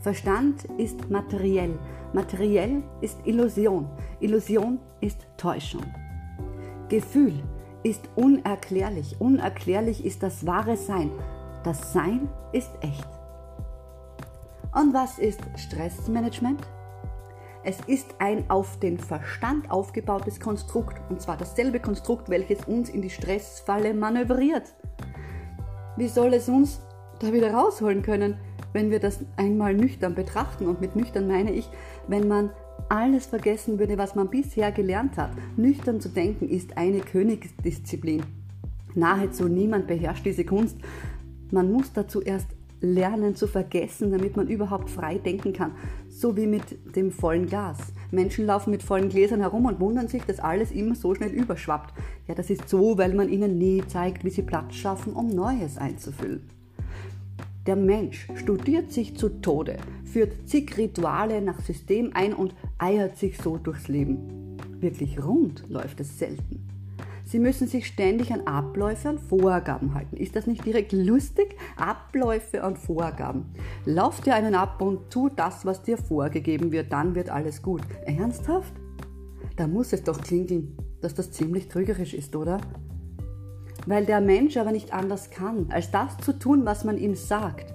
Verstand 0.00 0.64
ist 0.76 1.08
materiell. 1.10 1.78
Materiell 2.12 2.82
ist 3.00 3.16
Illusion. 3.24 3.88
Illusion 4.20 4.78
ist 5.00 5.26
Täuschung. 5.38 5.84
Gefühl 6.90 7.42
ist 7.82 8.06
unerklärlich. 8.16 9.16
Unerklärlich 9.18 10.04
ist 10.04 10.22
das 10.22 10.44
wahre 10.44 10.76
Sein. 10.76 11.10
Das 11.64 11.94
Sein 11.94 12.28
ist 12.52 12.70
echt. 12.82 13.08
Und 14.74 14.92
was 14.92 15.18
ist 15.18 15.40
Stressmanagement? 15.56 16.60
Es 17.62 17.78
ist 17.86 18.14
ein 18.18 18.48
auf 18.48 18.78
den 18.78 18.98
Verstand 18.98 19.70
aufgebautes 19.70 20.40
Konstrukt, 20.40 21.00
und 21.10 21.20
zwar 21.20 21.36
dasselbe 21.36 21.80
Konstrukt, 21.80 22.28
welches 22.28 22.64
uns 22.64 22.88
in 22.88 23.02
die 23.02 23.10
Stressfalle 23.10 23.94
manövriert. 23.94 24.74
Wie 25.96 26.08
soll 26.08 26.34
es 26.34 26.48
uns 26.48 26.80
da 27.18 27.32
wieder 27.32 27.52
rausholen 27.52 28.02
können, 28.02 28.36
wenn 28.72 28.90
wir 28.90 29.00
das 29.00 29.20
einmal 29.36 29.74
nüchtern 29.74 30.14
betrachten? 30.14 30.66
Und 30.66 30.80
mit 30.80 30.96
nüchtern 30.96 31.28
meine 31.28 31.52
ich, 31.52 31.68
wenn 32.08 32.28
man 32.28 32.50
alles 32.88 33.26
vergessen 33.26 33.78
würde, 33.78 33.98
was 33.98 34.14
man 34.14 34.30
bisher 34.30 34.72
gelernt 34.72 35.16
hat. 35.16 35.30
Nüchtern 35.56 36.00
zu 36.00 36.08
denken 36.08 36.48
ist 36.48 36.76
eine 36.78 37.00
Königsdisziplin. 37.00 38.22
Nahezu 38.94 39.48
niemand 39.48 39.86
beherrscht 39.86 40.24
diese 40.24 40.44
Kunst 40.44 40.76
man 41.52 41.72
muss 41.72 41.92
dazu 41.92 42.20
erst 42.20 42.48
lernen 42.80 43.34
zu 43.34 43.46
vergessen, 43.46 44.10
damit 44.10 44.36
man 44.36 44.48
überhaupt 44.48 44.88
frei 44.88 45.18
denken 45.18 45.52
kann. 45.52 45.72
So 46.10 46.36
wie 46.36 46.46
mit 46.46 46.96
dem 46.96 47.12
vollen 47.12 47.46
Glas. 47.46 47.78
Menschen 48.10 48.44
laufen 48.44 48.72
mit 48.72 48.82
vollen 48.82 49.08
Gläsern 49.08 49.40
herum 49.40 49.66
und 49.66 49.78
wundern 49.78 50.08
sich, 50.08 50.22
dass 50.24 50.40
alles 50.40 50.72
immer 50.72 50.96
so 50.96 51.14
schnell 51.14 51.30
überschwappt. 51.30 51.94
Ja, 52.26 52.34
das 52.34 52.50
ist 52.50 52.68
so, 52.68 52.98
weil 52.98 53.14
man 53.14 53.28
ihnen 53.28 53.58
nie 53.58 53.82
zeigt, 53.86 54.24
wie 54.24 54.30
sie 54.30 54.42
Platz 54.42 54.74
schaffen, 54.74 55.12
um 55.12 55.28
Neues 55.28 55.78
einzufüllen. 55.78 56.50
Der 57.66 57.76
Mensch 57.76 58.26
studiert 58.34 58.90
sich 58.90 59.16
zu 59.16 59.28
Tode, 59.40 59.76
führt 60.04 60.48
zig 60.48 60.76
Rituale 60.76 61.40
nach 61.40 61.60
System 61.60 62.10
ein 62.14 62.34
und 62.34 62.54
eiert 62.78 63.16
sich 63.16 63.38
so 63.38 63.56
durchs 63.56 63.86
Leben. 63.86 64.56
Wirklich 64.80 65.24
rund 65.24 65.64
läuft 65.68 66.00
es 66.00 66.18
selten. 66.18 66.69
Sie 67.30 67.38
müssen 67.38 67.68
sich 67.68 67.86
ständig 67.86 68.32
an 68.32 68.40
Abläufe 68.48 69.08
und 69.08 69.20
Vorgaben 69.20 69.94
halten. 69.94 70.16
Ist 70.16 70.34
das 70.34 70.48
nicht 70.48 70.66
direkt 70.66 70.90
lustig? 70.90 71.54
Abläufe 71.76 72.60
und 72.64 72.76
Vorgaben. 72.76 73.54
Lauf 73.84 74.20
dir 74.20 74.34
einen 74.34 74.56
ab 74.56 74.82
und 74.82 75.10
tu 75.10 75.28
das, 75.28 75.64
was 75.64 75.84
dir 75.84 75.96
vorgegeben 75.96 76.72
wird, 76.72 76.92
dann 76.92 77.14
wird 77.14 77.30
alles 77.30 77.62
gut. 77.62 77.82
Ernsthaft? 78.04 78.74
Da 79.54 79.68
muss 79.68 79.92
es 79.92 80.02
doch 80.02 80.20
klingeln, 80.20 80.76
dass 81.02 81.14
das 81.14 81.30
ziemlich 81.30 81.68
trügerisch 81.68 82.14
ist, 82.14 82.34
oder? 82.34 82.60
Weil 83.86 84.06
der 84.06 84.20
Mensch 84.20 84.56
aber 84.56 84.72
nicht 84.72 84.92
anders 84.92 85.30
kann, 85.30 85.68
als 85.70 85.92
das 85.92 86.16
zu 86.18 86.36
tun, 86.36 86.66
was 86.66 86.82
man 86.82 86.98
ihm 86.98 87.14
sagt, 87.14 87.72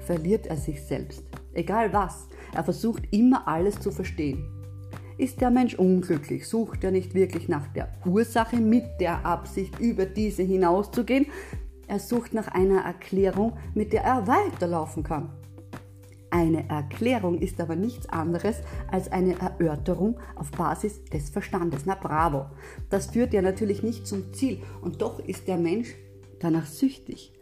verliert 0.00 0.46
er 0.46 0.58
sich 0.58 0.82
selbst. 0.82 1.24
Egal 1.54 1.94
was, 1.94 2.28
er 2.54 2.64
versucht 2.64 3.04
immer 3.12 3.48
alles 3.48 3.80
zu 3.80 3.90
verstehen. 3.90 4.44
Ist 5.16 5.40
der 5.40 5.50
Mensch 5.50 5.74
unglücklich, 5.74 6.48
sucht 6.48 6.82
er 6.82 6.90
nicht 6.90 7.14
wirklich 7.14 7.48
nach 7.48 7.68
der 7.68 7.88
Ursache 8.04 8.56
mit 8.56 8.84
der 9.00 9.24
Absicht, 9.24 9.78
über 9.78 10.06
diese 10.06 10.42
hinauszugehen, 10.42 11.26
er 11.86 11.98
sucht 11.98 12.34
nach 12.34 12.48
einer 12.48 12.80
Erklärung, 12.80 13.52
mit 13.74 13.92
der 13.92 14.02
er 14.02 14.26
weiterlaufen 14.26 15.02
kann. 15.02 15.30
Eine 16.30 16.68
Erklärung 16.68 17.38
ist 17.38 17.60
aber 17.60 17.76
nichts 17.76 18.08
anderes 18.08 18.56
als 18.90 19.12
eine 19.12 19.38
Erörterung 19.38 20.18
auf 20.34 20.50
Basis 20.50 21.04
des 21.04 21.30
Verstandes. 21.30 21.82
Na 21.86 21.94
bravo, 21.94 22.46
das 22.90 23.06
führt 23.06 23.32
ja 23.32 23.42
natürlich 23.42 23.84
nicht 23.84 24.06
zum 24.06 24.32
Ziel 24.32 24.60
und 24.80 25.00
doch 25.00 25.20
ist 25.20 25.46
der 25.46 25.58
Mensch 25.58 25.94
danach 26.40 26.66
süchtig, 26.66 27.32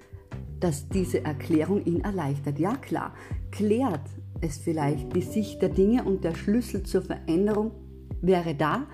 dass 0.60 0.88
diese 0.88 1.24
Erklärung 1.24 1.82
ihn 1.84 2.02
erleichtert. 2.02 2.58
Ja 2.58 2.76
klar, 2.76 3.14
klärt 3.50 4.10
es 4.42 4.58
vielleicht 4.58 5.14
die 5.14 5.22
Sicht 5.22 5.62
der 5.62 5.70
Dinge 5.70 6.04
und 6.04 6.24
der 6.24 6.34
Schlüssel 6.34 6.82
zur 6.82 7.02
Veränderung 7.02 7.70
wäre 8.20 8.54
da 8.54 8.86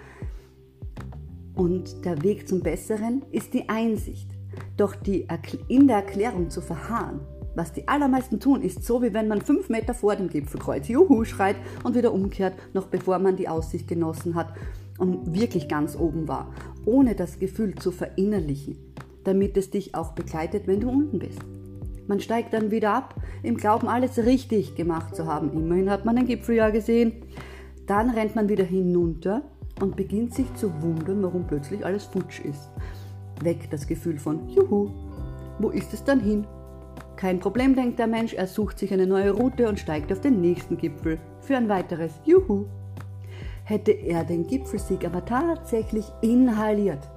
und 1.55 2.05
der 2.05 2.23
Weg 2.23 2.47
zum 2.47 2.61
Besseren 2.61 3.25
ist 3.33 3.53
die 3.55 3.69
Einsicht. 3.69 4.31
Doch 4.77 4.95
die, 4.95 5.27
in 5.67 5.89
der 5.89 5.97
Erklärung 5.97 6.51
zu 6.51 6.61
verharren, 6.61 7.21
was 7.55 7.73
die 7.73 7.89
allermeisten 7.89 8.39
tun, 8.39 8.63
ist 8.63 8.85
so, 8.85 9.03
wie 9.03 9.13
wenn 9.13 9.27
man 9.27 9.41
fünf 9.41 9.69
Meter 9.69 9.93
vor 9.93 10.15
dem 10.15 10.29
Gipfelkreuz 10.29 10.87
Juhu 10.87 11.25
schreit 11.25 11.57
und 11.83 11.97
wieder 11.97 12.13
umkehrt, 12.13 12.55
noch 12.73 12.87
bevor 12.87 13.19
man 13.19 13.37
die 13.37 13.49
Aussicht 13.49 13.89
genossen 13.89 14.37
hat 14.37 14.55
und 14.99 15.35
wirklich 15.35 15.69
ganz 15.69 15.97
oben 15.97 16.29
war, 16.29 16.53
ohne 16.85 17.17
das 17.17 17.39
Gefühl 17.39 17.75
zu 17.75 17.91
verinnerlichen, 17.91 18.79
damit 19.25 19.57
es 19.57 19.71
dich 19.71 19.95
auch 19.95 20.13
begleitet, 20.13 20.69
wenn 20.69 20.81
du 20.81 20.89
unten 20.89 21.19
bist. 21.19 21.41
Man 22.09 22.21
steigt 22.21 22.55
dann 22.55 22.71
wieder 22.71 22.95
ab, 22.95 23.15
im 23.43 23.57
Glauben, 23.57 23.87
alles 23.87 24.19
richtig 24.19 24.75
gemacht 24.75 25.15
zu 25.15 25.27
haben. 25.27 25.53
Immerhin 25.53 25.91
hat 25.91 26.07
man 26.07 26.17
den 26.17 26.27
Gipfel 26.27 26.57
ja 26.57 26.71
gesehen. 26.71 27.13
Dann 27.87 28.11
rennt 28.11 28.35
man 28.35 28.49
wieder 28.49 28.65
hinunter 28.65 29.43
und 29.81 29.95
beginnt 29.95 30.35
sich 30.35 30.53
zu 30.55 30.73
wundern, 30.83 31.23
warum 31.23 31.47
plötzlich 31.47 31.85
alles 31.85 32.05
futsch 32.05 32.41
ist. 32.41 32.71
Weg 33.43 33.71
das 33.71 33.87
Gefühl 33.87 34.19
von 34.19 34.49
Juhu. 34.49 34.91
Wo 35.59 35.69
ist 35.69 35.93
es 35.93 36.03
dann 36.03 36.21
hin? 36.21 36.47
Kein 37.17 37.41
Problem, 37.41 37.75
denkt 37.75 37.99
der 37.99 38.07
Mensch, 38.07 38.33
er 38.33 38.47
sucht 38.47 38.79
sich 38.79 38.93
eine 38.93 39.07
neue 39.07 39.33
Route 39.33 39.69
und 39.69 39.79
steigt 39.79 40.11
auf 40.11 40.21
den 40.21 40.41
nächsten 40.41 40.79
Gipfel 40.79 41.19
für 41.41 41.57
ein 41.57 41.69
weiteres 41.69 42.13
Juhu. 42.25 42.67
Hätte 43.65 43.93
er 43.93 44.25
den 44.25 44.47
Gipfelsieg 44.47 45.05
aber 45.05 45.25
tatsächlich 45.25 46.07
inhaliert, 46.23 47.11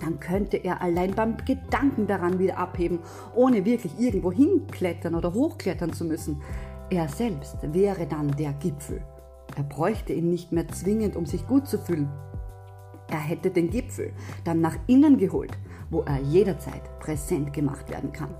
dann 0.00 0.18
könnte 0.18 0.56
er 0.56 0.82
allein 0.82 1.14
beim 1.14 1.36
Gedanken 1.44 2.06
daran 2.06 2.38
wieder 2.38 2.58
abheben, 2.58 3.00
ohne 3.34 3.64
wirklich 3.64 3.98
irgendwo 3.98 4.32
hinklettern 4.32 5.14
oder 5.14 5.32
hochklettern 5.32 5.92
zu 5.92 6.04
müssen. 6.04 6.42
Er 6.90 7.08
selbst 7.08 7.58
wäre 7.72 8.06
dann 8.06 8.34
der 8.36 8.52
Gipfel. 8.54 9.02
Er 9.56 9.62
bräuchte 9.62 10.12
ihn 10.12 10.30
nicht 10.30 10.52
mehr 10.52 10.68
zwingend, 10.68 11.16
um 11.16 11.26
sich 11.26 11.46
gut 11.46 11.68
zu 11.68 11.78
fühlen. 11.78 12.08
Er 13.10 13.18
hätte 13.18 13.50
den 13.50 13.70
Gipfel 13.70 14.12
dann 14.44 14.60
nach 14.60 14.76
innen 14.86 15.18
geholt, 15.18 15.52
wo 15.90 16.02
er 16.02 16.18
jederzeit 16.20 16.98
präsent 17.00 17.52
gemacht 17.52 17.90
werden 17.90 18.12
kann. 18.12 18.34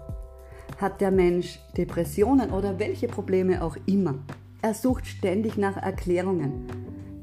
Hat 0.79 1.01
der 1.01 1.11
Mensch 1.11 1.59
Depressionen 1.77 2.51
oder 2.51 2.79
welche 2.79 3.09
Probleme 3.09 3.63
auch 3.63 3.77
immer? 3.87 4.15
Er 4.63 4.75
sucht 4.75 5.07
ständig 5.07 5.57
nach 5.57 5.77
Erklärungen, 5.77 6.67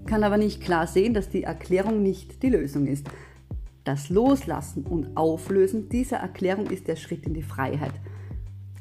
kann 0.06 0.24
aber 0.24 0.38
nicht 0.38 0.62
klar 0.62 0.88
sehen, 0.88 1.14
dass 1.14 1.30
die 1.30 1.44
Erklärung 1.44 2.02
nicht 2.02 2.42
die 2.42 2.50
Lösung 2.50 2.88
ist. 2.88 3.08
Das 3.88 4.10
Loslassen 4.10 4.84
und 4.84 5.16
Auflösen 5.16 5.88
dieser 5.88 6.18
Erklärung 6.18 6.68
ist 6.68 6.90
der 6.90 6.98
Schritt 6.98 7.26
in 7.26 7.34
die 7.34 7.42
Freiheit. 7.42 7.94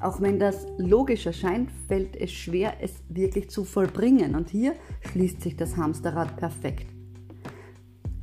Auch 0.00 0.20
wenn 0.20 0.40
das 0.40 0.66
logisch 0.78 1.26
erscheint, 1.26 1.70
fällt 1.86 2.16
es 2.16 2.32
schwer, 2.32 2.78
es 2.80 3.04
wirklich 3.08 3.48
zu 3.48 3.62
vollbringen. 3.62 4.34
Und 4.34 4.50
hier 4.50 4.74
schließt 5.12 5.42
sich 5.42 5.54
das 5.54 5.76
Hamsterrad 5.76 6.36
perfekt. 6.36 6.88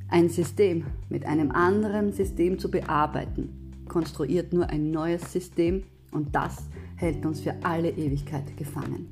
Ein 0.10 0.28
System 0.28 0.84
mit 1.08 1.26
einem 1.26 1.52
anderen 1.52 2.12
System 2.12 2.60
zu 2.60 2.70
bearbeiten, 2.70 3.86
konstruiert 3.88 4.52
nur 4.52 4.70
ein 4.70 4.92
neues 4.92 5.32
System, 5.32 5.84
und 6.12 6.36
das 6.36 6.68
hält 6.98 7.26
uns 7.26 7.40
für 7.40 7.56
alle 7.64 7.92
Ewigkeit 7.92 8.58
gefangen. 8.58 9.08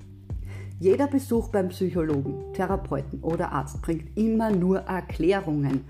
Jeder 0.82 1.08
Besuch 1.08 1.48
beim 1.48 1.70
Psychologen, 1.70 2.52
Therapeuten 2.52 3.22
oder 3.22 3.54
Arzt 3.54 3.82
bringt 3.82 4.18
immer 4.18 4.52
nur 4.52 4.80
Erklärungen. 4.80 5.86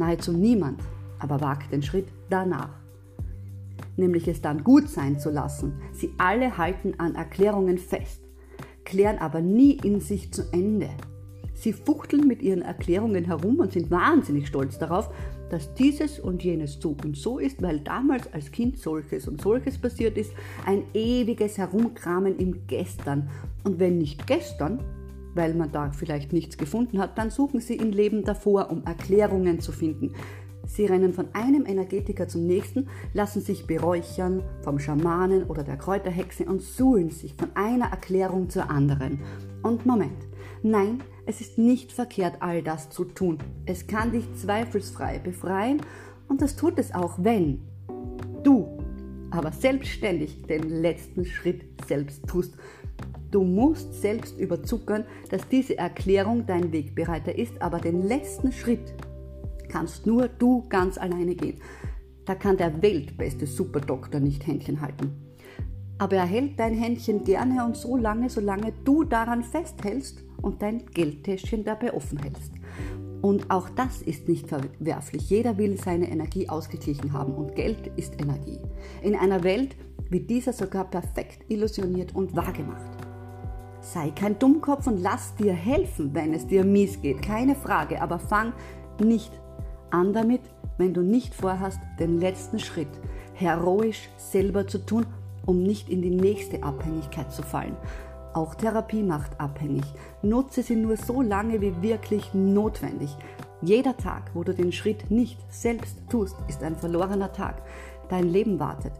Nahezu 0.00 0.32
niemand 0.32 0.80
aber 1.18 1.42
wagt 1.42 1.72
den 1.72 1.82
Schritt 1.82 2.08
danach. 2.30 2.70
Nämlich 3.96 4.26
es 4.26 4.40
dann 4.40 4.64
gut 4.64 4.88
sein 4.88 5.18
zu 5.18 5.30
lassen. 5.30 5.74
Sie 5.92 6.14
alle 6.16 6.56
halten 6.56 6.94
an 6.98 7.14
Erklärungen 7.14 7.76
fest, 7.76 8.22
klären 8.84 9.18
aber 9.18 9.42
nie 9.42 9.72
in 9.84 10.00
sich 10.00 10.32
zu 10.32 10.42
Ende. 10.52 10.88
Sie 11.52 11.74
fuchteln 11.74 12.26
mit 12.26 12.40
ihren 12.40 12.62
Erklärungen 12.62 13.26
herum 13.26 13.58
und 13.58 13.72
sind 13.72 13.90
wahnsinnig 13.90 14.48
stolz 14.48 14.78
darauf, 14.78 15.10
dass 15.50 15.74
dieses 15.74 16.18
und 16.18 16.42
jenes 16.42 16.80
so 16.80 16.96
und 17.04 17.18
so 17.18 17.38
ist, 17.38 17.60
weil 17.60 17.80
damals 17.80 18.32
als 18.32 18.50
Kind 18.50 18.78
solches 18.78 19.28
und 19.28 19.42
solches 19.42 19.76
passiert 19.76 20.16
ist, 20.16 20.32
ein 20.64 20.84
ewiges 20.94 21.58
Herumkramen 21.58 22.38
im 22.38 22.66
Gestern. 22.66 23.28
Und 23.64 23.78
wenn 23.78 23.98
nicht 23.98 24.26
gestern, 24.26 24.82
weil 25.34 25.54
man 25.54 25.72
da 25.72 25.90
vielleicht 25.92 26.32
nichts 26.32 26.58
gefunden 26.58 26.98
hat, 26.98 27.18
dann 27.18 27.30
suchen 27.30 27.60
sie 27.60 27.76
im 27.76 27.90
Leben 27.90 28.24
davor, 28.24 28.70
um 28.70 28.84
Erklärungen 28.84 29.60
zu 29.60 29.72
finden. 29.72 30.12
Sie 30.66 30.86
rennen 30.86 31.12
von 31.12 31.26
einem 31.32 31.66
Energetiker 31.66 32.28
zum 32.28 32.46
nächsten, 32.46 32.88
lassen 33.12 33.40
sich 33.40 33.66
beräuchern 33.66 34.42
vom 34.62 34.78
Schamanen 34.78 35.44
oder 35.44 35.64
der 35.64 35.76
Kräuterhexe 35.76 36.44
und 36.44 36.62
suhlen 36.62 37.10
sich 37.10 37.34
von 37.34 37.48
einer 37.54 37.86
Erklärung 37.86 38.50
zur 38.50 38.70
anderen. 38.70 39.20
Und 39.62 39.84
Moment, 39.84 40.28
nein, 40.62 41.02
es 41.26 41.40
ist 41.40 41.58
nicht 41.58 41.92
verkehrt, 41.92 42.36
all 42.40 42.62
das 42.62 42.90
zu 42.90 43.04
tun. 43.04 43.38
Es 43.66 43.86
kann 43.86 44.12
dich 44.12 44.32
zweifelsfrei 44.34 45.18
befreien 45.18 45.80
und 46.28 46.40
das 46.40 46.56
tut 46.56 46.78
es 46.78 46.94
auch, 46.94 47.18
wenn 47.18 47.62
du 48.44 48.78
aber 49.30 49.52
selbstständig 49.52 50.42
den 50.42 50.68
letzten 50.68 51.24
Schritt 51.24 51.62
selbst 51.86 52.26
tust. 52.26 52.56
Du 53.30 53.44
musst 53.44 54.00
selbst 54.00 54.38
überzuckern, 54.38 55.04
dass 55.30 55.48
diese 55.48 55.78
Erklärung 55.78 56.46
dein 56.46 56.72
Wegbereiter 56.72 57.36
ist, 57.36 57.60
aber 57.62 57.78
den 57.78 58.02
letzten 58.02 58.50
Schritt 58.50 58.94
kannst 59.68 60.06
nur 60.06 60.28
du 60.28 60.68
ganz 60.68 60.98
alleine 60.98 61.34
gehen. 61.34 61.60
Da 62.24 62.34
kann 62.34 62.56
der 62.56 62.82
weltbeste 62.82 63.46
Superdoktor 63.46 64.20
nicht 64.20 64.46
Händchen 64.46 64.80
halten. 64.80 65.12
Aber 65.98 66.16
er 66.16 66.26
hält 66.26 66.58
dein 66.58 66.74
Händchen 66.74 67.24
gerne 67.24 67.64
und 67.64 67.76
so 67.76 67.96
lange, 67.96 68.30
solange 68.30 68.72
du 68.84 69.04
daran 69.04 69.44
festhältst 69.44 70.24
und 70.42 70.62
dein 70.62 70.86
Geldtäschchen 70.86 71.64
dabei 71.64 71.92
offen 71.92 72.18
hältst. 72.18 72.52
Und 73.20 73.50
auch 73.50 73.68
das 73.68 74.00
ist 74.00 74.28
nicht 74.28 74.48
verwerflich. 74.48 75.28
Jeder 75.28 75.58
will 75.58 75.76
seine 75.78 76.10
Energie 76.10 76.48
ausgeglichen 76.48 77.12
haben 77.12 77.34
und 77.34 77.54
Geld 77.54 77.90
ist 77.96 78.20
Energie. 78.20 78.58
In 79.02 79.14
einer 79.14 79.44
Welt 79.44 79.76
wird 80.08 80.30
dieser 80.30 80.54
sogar 80.54 80.84
perfekt 80.84 81.44
illusioniert 81.48 82.14
und 82.14 82.34
wahrgemacht. 82.34 83.09
Sei 83.80 84.10
kein 84.10 84.38
Dummkopf 84.38 84.86
und 84.86 85.00
lass 85.00 85.34
dir 85.36 85.52
helfen, 85.52 86.14
wenn 86.14 86.34
es 86.34 86.46
dir 86.46 86.64
mies 86.64 87.00
geht. 87.00 87.22
Keine 87.22 87.54
Frage, 87.54 88.02
aber 88.02 88.18
fang 88.18 88.52
nicht 89.02 89.32
an 89.90 90.12
damit, 90.12 90.42
wenn 90.78 90.94
du 90.94 91.02
nicht 91.02 91.34
vorhast, 91.34 91.80
den 91.98 92.18
letzten 92.18 92.58
Schritt 92.58 92.88
heroisch 93.34 94.08
selber 94.18 94.66
zu 94.66 94.78
tun, 94.78 95.06
um 95.46 95.62
nicht 95.62 95.88
in 95.88 96.02
die 96.02 96.10
nächste 96.10 96.62
Abhängigkeit 96.62 97.32
zu 97.32 97.42
fallen. 97.42 97.76
Auch 98.34 98.54
Therapie 98.54 99.02
macht 99.02 99.40
abhängig. 99.40 99.84
Nutze 100.22 100.62
sie 100.62 100.76
nur 100.76 100.96
so 100.96 101.22
lange 101.22 101.60
wie 101.60 101.82
wirklich 101.82 102.32
notwendig. 102.34 103.16
Jeder 103.62 103.96
Tag, 103.96 104.30
wo 104.34 104.44
du 104.44 104.54
den 104.54 104.72
Schritt 104.72 105.10
nicht 105.10 105.38
selbst 105.52 105.98
tust, 106.08 106.36
ist 106.48 106.62
ein 106.62 106.76
verlorener 106.76 107.32
Tag. 107.32 107.62
Dein 108.08 108.28
Leben 108.28 108.60
wartet. 108.60 108.92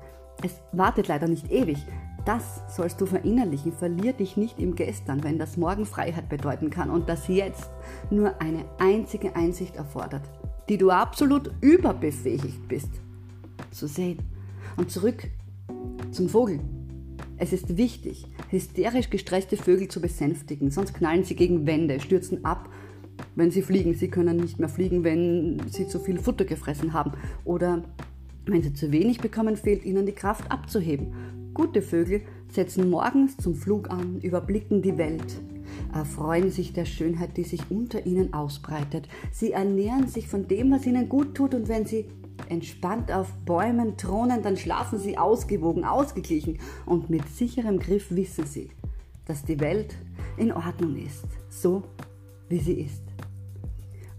Es 0.43 0.61
wartet 0.73 1.09
leider 1.09 1.29
nicht 1.29 1.51
ewig. 1.51 1.79
Das 2.25 2.63
sollst 2.69 3.01
du 3.01 3.07
verinnerlichen. 3.07 3.73
Verlier 3.73 4.13
dich 4.13 4.37
nicht 4.37 4.59
im 4.59 4.75
Gestern, 4.75 5.25
wenn 5.25 5.39
das 5.39 5.57
Morgen 5.57 5.87
Freiheit 5.87 6.29
bedeuten 6.29 6.71
kann 6.71 6.91
und 6.91 7.09
das 7.09 7.29
Jetzt 7.29 7.71
nur 8.11 8.41
eine 8.41 8.65
einzige 8.79 9.37
Einsicht 9.37 9.77
erfordert, 9.77 10.23
die 10.69 10.79
du 10.79 10.91
absolut 10.91 11.51
überbefähigt 11.61 12.69
bist 12.69 12.91
zu 13.71 13.87
sehen. 13.87 14.19
Und 14.77 14.91
zurück 14.91 15.29
zum 16.11 16.29
Vogel. 16.29 16.61
Es 17.37 17.53
ist 17.53 17.77
wichtig, 17.79 18.27
hysterisch 18.51 19.09
gestresste 19.09 19.57
Vögel 19.57 19.89
zu 19.89 20.01
besänftigen, 20.01 20.71
sonst 20.71 20.93
knallen 20.93 21.25
sie 21.25 21.35
gegen 21.35 21.67
Wände, 21.67 21.99
stürzen 22.01 22.45
ab, 22.45 22.69
wenn 23.35 23.51
sie 23.51 23.63
fliegen. 23.63 23.95
Sie 23.95 24.09
können 24.09 24.37
nicht 24.37 24.59
mehr 24.59 24.69
fliegen, 24.69 25.05
wenn 25.05 25.61
sie 25.69 25.87
zu 25.87 25.99
viel 25.99 26.19
Futter 26.19 26.45
gefressen 26.45 26.93
haben. 26.93 27.13
Oder 27.45 27.83
wenn 28.45 28.63
sie 28.63 28.75
zu 28.75 28.93
wenig 28.93 29.21
bekommen, 29.21 29.57
fehlt 29.57 29.85
ihnen 29.85 30.05
die 30.07 30.13
Kraft 30.13 30.51
abzuheben. 30.51 31.15
Gute 31.55 31.83
Vögel 31.83 32.23
setzen 32.49 32.91
morgens 32.91 33.37
zum 33.37 33.55
Flug 33.55 33.91
an, 33.91 34.21
überblicken 34.21 34.83
die 34.83 34.97
Welt, 34.99 35.41
erfreuen 35.93 36.51
sich 36.51 36.73
der 36.73 36.85
Schönheit, 36.85 37.37
die 37.37 37.45
sich 37.45 37.71
unter 37.71 38.07
ihnen 38.07 38.33
ausbreitet. 38.33 39.09
Sie 39.33 39.53
ernähren 39.53 40.07
sich 40.07 40.29
von 40.29 40.47
dem, 40.47 40.71
was 40.71 40.87
ihnen 40.87 41.09
gut 41.09 41.35
tut 41.35 41.55
und 41.55 41.69
wenn 41.69 41.87
sie 41.87 42.07
entspannt 42.49 43.13
auf 43.13 43.33
Bäumen 43.45 43.97
thronen, 43.97 44.43
dann 44.43 44.57
schlafen 44.57 44.99
sie 44.99 45.19
ausgewogen, 45.19 45.85
ausgeglichen 45.85 46.59
und 46.87 47.11
mit 47.11 47.29
sicherem 47.29 47.79
Griff 47.79 48.11
wissen 48.11 48.47
sie, 48.47 48.71
dass 49.27 49.45
die 49.45 49.61
Welt 49.61 49.95
in 50.37 50.53
Ordnung 50.53 50.97
ist, 50.97 51.27
so 51.49 51.83
wie 52.49 52.61
sie 52.61 52.81
ist. 52.81 53.10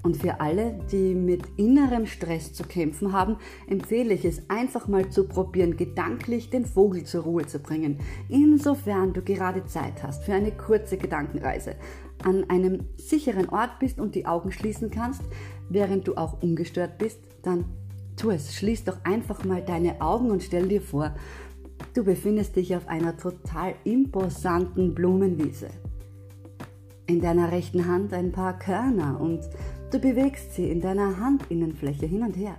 Und 0.04 0.18
für 0.18 0.42
alle, 0.42 0.80
die 0.92 1.14
mit 1.14 1.44
innerem 1.58 2.08
Stress 2.08 2.54
zu 2.54 2.64
kämpfen 2.64 3.14
haben, 3.14 3.38
empfehle 3.68 4.14
ich 4.14 4.26
es 4.26 4.50
einfach 4.50 4.88
mal 4.88 5.10
zu 5.10 5.28
probieren, 5.28 5.78
gedanklich 5.78 6.50
den 6.50 6.66
Vogel 6.66 7.04
zur 7.04 7.24
Ruhe 7.24 7.46
zu 7.46 7.60
bringen. 7.60 8.00
Insofern 8.28 9.14
du 9.14 9.22
gerade 9.22 9.66
Zeit 9.66 10.02
hast 10.02 10.24
für 10.24 10.34
eine 10.34 10.52
kurze 10.52 10.98
Gedankenreise, 10.98 11.76
an 12.24 12.50
einem 12.50 12.88
sicheren 12.98 13.50
Ort 13.50 13.80
bist 13.80 14.00
und 14.00 14.16
die 14.16 14.26
Augen 14.26 14.52
schließen 14.52 14.90
kannst, 14.90 15.22
während 15.70 16.08
du 16.08 16.16
auch 16.16 16.42
ungestört 16.42 16.98
bist, 16.98 17.20
dann 17.44 17.66
tu 18.16 18.32
es. 18.32 18.56
Schließ 18.56 18.86
doch 18.86 18.98
einfach 19.04 19.44
mal 19.46 19.62
deine 19.62 20.02
Augen 20.02 20.32
und 20.32 20.42
stell 20.44 20.68
dir 20.68 20.82
vor, 20.82 21.14
du 21.94 22.04
befindest 22.04 22.56
dich 22.56 22.76
auf 22.76 22.88
einer 22.88 23.18
total 23.18 23.76
imposanten 23.84 24.96
Blumenwiese. 24.96 25.70
In 27.08 27.22
deiner 27.22 27.52
rechten 27.52 27.88
Hand 27.88 28.14
ein 28.14 28.32
paar 28.32 28.58
Körner 28.58 29.20
und 29.20 29.42
Du 29.92 30.00
bewegst 30.00 30.54
sie 30.54 30.72
in 30.72 30.80
deiner 30.80 31.20
Handinnenfläche 31.20 32.06
hin 32.06 32.24
und 32.24 32.38
her. 32.38 32.56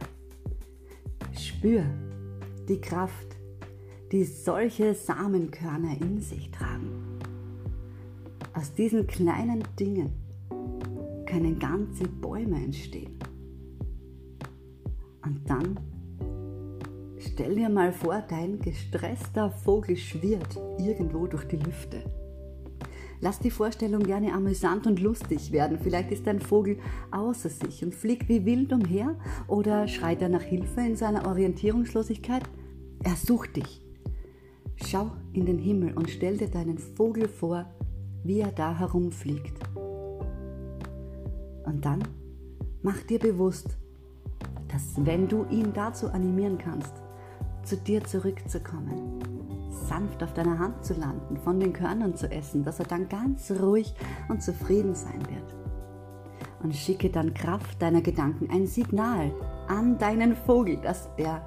Spür 1.34 1.82
die 2.68 2.78
Kraft, 2.78 3.36
die 4.12 4.24
solche 4.24 4.94
Samenkörner 4.94 5.96
in 5.98 6.20
sich 6.20 6.50
tragen. 6.50 7.18
Aus 8.52 8.74
diesen 8.74 9.06
kleinen 9.06 9.64
Dingen 9.80 10.12
können 11.24 11.58
ganze 11.58 12.04
Bäume 12.06 12.56
entstehen. 12.56 13.18
Und 15.24 15.40
dann 15.48 15.80
stell 17.18 17.54
dir 17.54 17.70
mal 17.70 17.94
vor, 17.94 18.22
dein 18.28 18.58
gestresster 18.58 19.50
Vogel 19.50 19.96
schwirrt 19.96 20.60
irgendwo 20.78 21.26
durch 21.26 21.44
die 21.48 21.56
Lüfte. 21.56 22.04
Lass 23.24 23.38
die 23.38 23.52
Vorstellung 23.52 24.02
gerne 24.02 24.32
amüsant 24.32 24.84
und 24.88 24.98
lustig 24.98 25.52
werden. 25.52 25.78
Vielleicht 25.80 26.10
ist 26.10 26.26
dein 26.26 26.40
Vogel 26.40 26.78
außer 27.12 27.50
sich 27.50 27.84
und 27.84 27.94
fliegt 27.94 28.28
wie 28.28 28.44
wild 28.44 28.72
umher 28.72 29.16
oder 29.46 29.86
schreit 29.86 30.22
er 30.22 30.28
nach 30.28 30.42
Hilfe 30.42 30.80
in 30.80 30.96
seiner 30.96 31.28
Orientierungslosigkeit. 31.28 32.42
Er 33.04 33.14
sucht 33.14 33.54
dich. 33.54 33.80
Schau 34.74 35.12
in 35.32 35.46
den 35.46 35.58
Himmel 35.58 35.94
und 35.94 36.10
stell 36.10 36.36
dir 36.36 36.48
deinen 36.48 36.78
Vogel 36.78 37.28
vor, 37.28 37.70
wie 38.24 38.40
er 38.40 38.50
da 38.50 38.76
herumfliegt. 38.76 39.56
Und 41.64 41.84
dann 41.84 42.02
mach 42.82 43.00
dir 43.04 43.20
bewusst, 43.20 43.78
dass 44.66 44.96
wenn 44.96 45.28
du 45.28 45.44
ihn 45.48 45.72
dazu 45.72 46.08
animieren 46.08 46.58
kannst, 46.58 46.94
zu 47.62 47.76
dir 47.76 48.02
zurückzukommen, 48.02 49.20
sanft 49.92 50.22
auf 50.22 50.32
deiner 50.32 50.58
Hand 50.58 50.84
zu 50.84 50.94
landen, 50.94 51.36
von 51.36 51.60
den 51.60 51.74
Körnern 51.74 52.16
zu 52.16 52.30
essen, 52.30 52.64
dass 52.64 52.78
er 52.78 52.86
dann 52.86 53.10
ganz 53.10 53.50
ruhig 53.50 53.94
und 54.28 54.42
zufrieden 54.42 54.94
sein 54.94 55.20
wird. 55.28 55.54
Und 56.62 56.74
schicke 56.74 57.10
dann 57.10 57.34
Kraft 57.34 57.82
deiner 57.82 58.00
Gedanken 58.00 58.48
ein 58.50 58.66
Signal 58.66 59.32
an 59.68 59.98
deinen 59.98 60.34
Vogel, 60.34 60.76
dass 60.78 61.10
er 61.18 61.42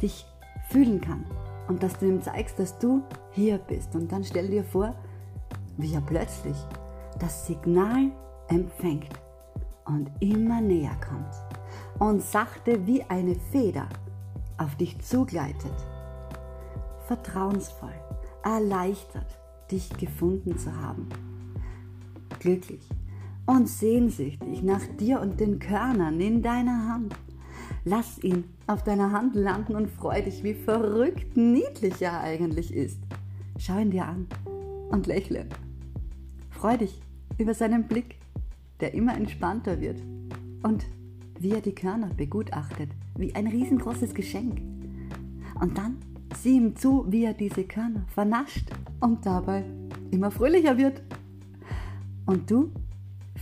dich 0.00 0.26
fühlen 0.68 1.00
kann 1.00 1.24
und 1.66 1.82
dass 1.82 1.98
du 1.98 2.06
ihm 2.06 2.22
zeigst, 2.22 2.58
dass 2.60 2.78
du 2.78 3.02
hier 3.32 3.58
bist. 3.58 3.96
Und 3.96 4.12
dann 4.12 4.22
stell 4.22 4.48
dir 4.48 4.62
vor, 4.62 4.94
wie 5.78 5.94
er 5.94 6.02
plötzlich 6.02 6.56
das 7.18 7.46
Signal 7.46 8.12
empfängt 8.48 9.10
und 9.86 10.08
immer 10.20 10.60
näher 10.60 10.96
kommt 11.08 11.34
und 11.98 12.22
sachte 12.22 12.86
wie 12.86 13.02
eine 13.04 13.34
Feder 13.34 13.88
auf 14.58 14.76
dich 14.76 15.00
zugleitet 15.00 15.74
vertrauensvoll, 17.06 17.94
erleichtert, 18.42 19.38
dich 19.70 19.90
gefunden 19.96 20.58
zu 20.58 20.74
haben. 20.74 21.08
Glücklich 22.38 22.88
und 23.46 23.68
sehnsüchtig 23.68 24.62
nach 24.62 24.84
dir 24.98 25.20
und 25.20 25.40
den 25.40 25.58
Körnern 25.58 26.20
in 26.20 26.42
deiner 26.42 26.88
Hand. 26.88 27.14
Lass 27.84 28.22
ihn 28.22 28.44
auf 28.66 28.84
deiner 28.84 29.12
Hand 29.12 29.34
landen 29.34 29.74
und 29.74 29.90
freu 29.90 30.22
dich, 30.22 30.44
wie 30.44 30.54
verrückt 30.54 31.36
niedlich 31.36 32.00
er 32.00 32.20
eigentlich 32.20 32.72
ist. 32.72 33.00
Schau 33.58 33.78
ihn 33.78 33.90
dir 33.90 34.06
an 34.06 34.26
und 34.90 35.06
lächle. 35.06 35.46
Freu 36.50 36.76
dich 36.76 37.00
über 37.38 37.54
seinen 37.54 37.88
Blick, 37.88 38.18
der 38.80 38.94
immer 38.94 39.16
entspannter 39.16 39.80
wird 39.80 40.00
und 40.62 40.86
wie 41.38 41.52
er 41.52 41.60
die 41.60 41.74
Körner 41.74 42.10
begutachtet, 42.14 42.90
wie 43.16 43.34
ein 43.34 43.48
riesengroßes 43.48 44.14
Geschenk. 44.14 44.60
Und 45.60 45.76
dann 45.76 45.96
Sieh 46.36 46.56
ihm 46.56 46.76
zu, 46.76 47.04
wie 47.08 47.24
er 47.24 47.34
diese 47.34 47.64
Körner 47.64 48.04
vernascht 48.08 48.70
und 49.00 49.24
dabei 49.24 49.64
immer 50.10 50.30
fröhlicher 50.30 50.76
wird. 50.76 51.02
Und 52.26 52.50
du 52.50 52.72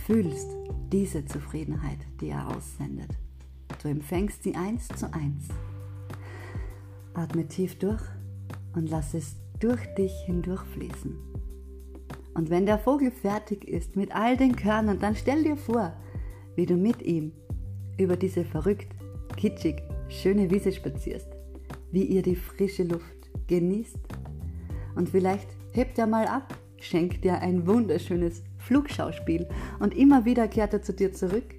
fühlst 0.05 0.49
diese 0.91 1.25
Zufriedenheit, 1.25 1.99
die 2.19 2.29
er 2.29 2.47
aussendet. 2.47 3.09
Du 3.81 3.87
empfängst 3.87 4.43
sie 4.43 4.55
eins 4.55 4.87
zu 4.89 5.11
eins. 5.13 5.47
Atme 7.13 7.47
tief 7.47 7.77
durch 7.79 8.01
und 8.75 8.89
lass 8.89 9.13
es 9.13 9.35
durch 9.59 9.83
dich 9.95 10.13
hindurchfließen. 10.25 11.15
Und 12.33 12.49
wenn 12.49 12.65
der 12.65 12.79
Vogel 12.79 13.11
fertig 13.11 13.67
ist 13.67 13.95
mit 13.95 14.13
all 14.15 14.37
den 14.37 14.55
Körnern, 14.55 14.99
dann 14.99 15.15
stell 15.15 15.43
dir 15.43 15.57
vor, 15.57 15.93
wie 16.55 16.65
du 16.65 16.75
mit 16.75 17.01
ihm 17.01 17.31
über 17.97 18.15
diese 18.15 18.45
verrückt, 18.45 18.87
kitschig, 19.35 19.81
schöne 20.09 20.49
Wiese 20.49 20.71
spazierst 20.71 21.30
wie 21.91 22.03
ihr 22.03 22.21
die 22.21 22.35
frische 22.35 22.83
Luft 22.83 23.29
genießt. 23.47 23.99
Und 24.95 25.09
vielleicht 25.09 25.47
hebt 25.71 25.97
er 25.97 26.07
mal 26.07 26.25
ab, 26.25 26.57
schenkt 26.79 27.23
dir 27.23 27.39
ein 27.39 27.67
wunderschönes 27.67 28.43
Flugschauspiel 28.57 29.47
und 29.79 29.95
immer 29.95 30.25
wieder 30.25 30.47
kehrt 30.47 30.73
er 30.73 30.81
zu 30.81 30.93
dir 30.93 31.13
zurück. 31.13 31.55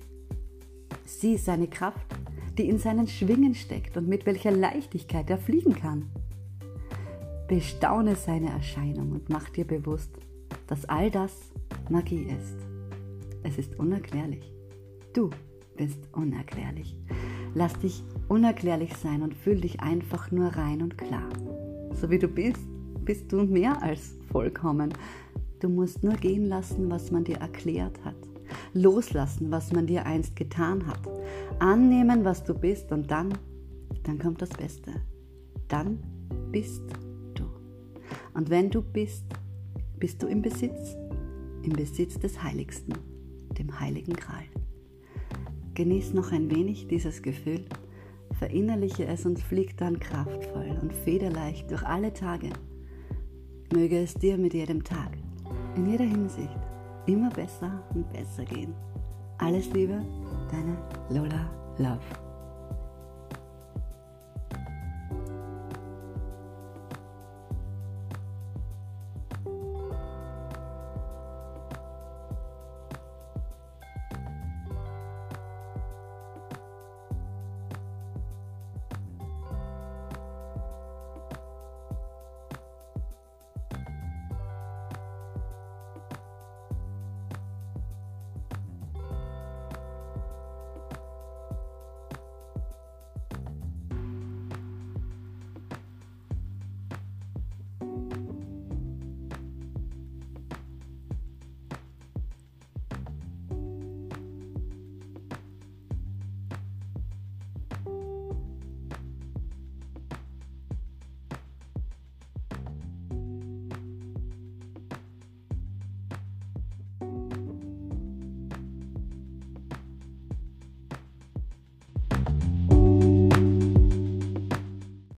Sieh 1.05 1.37
seine 1.37 1.69
Kraft, 1.69 2.07
die 2.59 2.69
in 2.69 2.79
seinen 2.79 3.07
Schwingen 3.07 3.55
steckt 3.55 3.97
und 3.97 4.09
mit 4.09 4.27
welcher 4.27 4.51
Leichtigkeit 4.51 5.31
er 5.31 5.39
fliegen 5.39 5.75
kann. 5.75 6.11
Bestaune 7.49 8.17
seine 8.17 8.51
Erscheinung 8.51 9.13
und 9.13 9.29
mach 9.29 9.49
dir 9.51 9.67
bewusst, 9.67 10.11
dass 10.67 10.85
all 10.87 11.11
das 11.11 11.53
Magie 11.89 12.25
ist. 12.25 12.57
Es 13.43 13.59
ist 13.59 13.79
unerklärlich. 13.79 14.53
Du 15.13 15.31
bist 15.77 16.09
unerklärlich. 16.13 16.97
Lass 17.55 17.79
dich 17.79 18.03
unerklärlich 18.29 18.97
sein 18.97 19.23
und 19.23 19.35
fühl 19.35 19.61
dich 19.61 19.81
einfach 19.81 20.31
nur 20.31 20.49
rein 20.49 20.83
und 20.83 20.97
klar. 20.97 21.29
So 22.01 22.09
wie 22.09 22.19
du 22.19 22.29
bist, 22.29 22.61
bist 23.05 23.31
du 23.31 23.43
mehr 23.43 23.83
als 23.83 24.15
vollkommen. 24.31 24.95
Du 25.61 25.69
musst 25.69 26.03
nur 26.03 26.15
gehen 26.15 26.47
lassen, 26.47 26.91
was 26.91 27.11
man 27.11 27.25
dir 27.25 27.37
erklärt 27.37 28.03
hat. 28.05 28.17
Loslassen, 28.75 29.51
was 29.51 29.73
man 29.73 29.87
dir 29.87 30.07
einst 30.07 30.35
getan 30.35 30.87
hat. 30.87 31.01
Annehmen, 31.59 32.25
was 32.25 32.43
du 32.43 32.55
bist 32.55 32.91
und 32.91 33.11
dann, 33.11 33.37
dann 34.05 34.19
kommt 34.19 34.41
das 34.41 34.51
Beste. 34.51 34.93
Dann 35.69 35.99
bist 36.51 36.83
du. 37.35 37.45
Und 38.35 38.51
wenn 38.51 38.71
du 38.71 38.83
bist, 38.83 39.25
bist 39.99 40.23
du 40.23 40.27
im 40.27 40.43
Besitz, 40.43 40.97
im 41.63 41.73
Besitz 41.73 42.19
des 42.19 42.43
Heiligsten, 42.43 42.95
dem 43.59 43.79
Heiligen 43.79 44.15
Gral. 44.15 44.45
Genieß 45.75 46.13
noch 46.13 46.33
ein 46.33 46.51
wenig 46.51 46.87
dieses 46.87 47.23
Gefühl, 47.23 47.65
verinnerliche 48.39 49.07
es 49.07 49.25
und 49.25 49.39
flieg 49.39 49.77
dann 49.77 49.99
kraftvoll 49.99 50.79
und 50.83 50.93
federleicht 50.93 51.71
durch 51.71 51.83
alle 51.83 52.13
Tage. 52.13 52.51
Möge 53.73 53.99
es 54.03 54.15
dir 54.15 54.37
mit 54.37 54.53
jedem 54.53 54.85
Tag, 54.85 55.17
in 55.77 55.89
jeder 55.91 56.05
Hinsicht, 56.05 56.59
immer 57.07 57.31
besser 57.31 57.83
und 57.95 58.13
besser 58.13 58.45
gehen. 58.45 58.75
Alles 59.39 59.73
Liebe, 59.73 60.05
deine 60.51 60.77
Lola 61.09 61.51
Love. 61.79 62.32